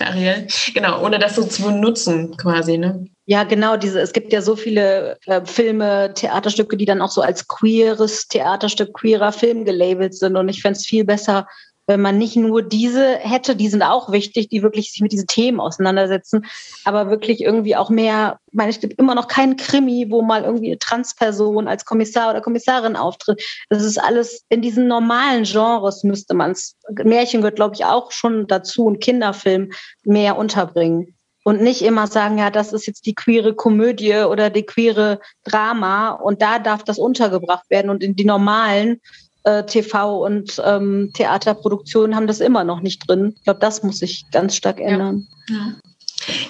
[0.00, 0.46] Ariel.
[0.74, 2.78] Genau, ohne das so zu nutzen quasi.
[2.78, 3.06] Ne?
[3.26, 7.20] Ja, genau, diese, es gibt ja so viele äh, Filme, Theaterstücke, die dann auch so
[7.20, 10.36] als queeres Theaterstück, queerer Film gelabelt sind.
[10.36, 11.46] Und ich fände es viel besser,
[11.90, 15.26] wenn man nicht nur diese hätte, die sind auch wichtig, die wirklich sich mit diesen
[15.26, 16.46] Themen auseinandersetzen,
[16.84, 20.44] aber wirklich irgendwie auch mehr, ich meine, es gibt immer noch keinen Krimi, wo mal
[20.44, 23.42] irgendwie eine Transperson als Kommissar oder Kommissarin auftritt.
[23.70, 28.12] Das ist alles in diesen normalen Genres müsste man es, Märchen gehört, glaube ich, auch
[28.12, 29.72] schon dazu und Kinderfilm
[30.04, 34.64] mehr unterbringen und nicht immer sagen, ja, das ist jetzt die queere Komödie oder die
[34.64, 39.00] queere Drama und da darf das untergebracht werden und in die normalen
[39.44, 43.34] äh, TV und ähm, Theaterproduktionen haben das immer noch nicht drin.
[43.36, 45.26] Ich glaube, das muss sich ganz stark ändern.
[45.48, 45.74] Ja.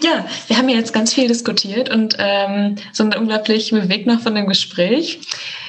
[0.03, 0.25] ja.
[0.49, 4.47] wir haben ja jetzt ganz viel diskutiert und ähm, sind unglaublich bewegt noch von dem
[4.47, 5.21] Gespräch.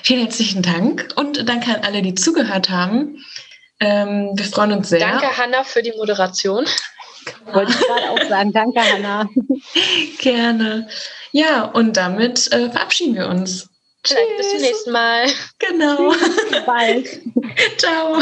[0.03, 3.24] Vielen herzlichen Dank und danke an alle, die zugehört haben.
[3.80, 4.99] Ähm, wir freuen uns sehr.
[4.99, 6.65] Danke, Hanna, für die Moderation.
[7.53, 8.51] Wollte ich gerade auch sagen.
[8.51, 9.30] Danke, Hanna.
[10.19, 10.88] Gerne.
[11.32, 13.70] Ja, und damit äh, verabschieden wir uns.
[14.04, 15.28] Vielleicht bis zum nächsten Mal.
[15.60, 16.10] Genau.
[16.49, 17.22] Bis bald.
[17.78, 18.20] Ciao.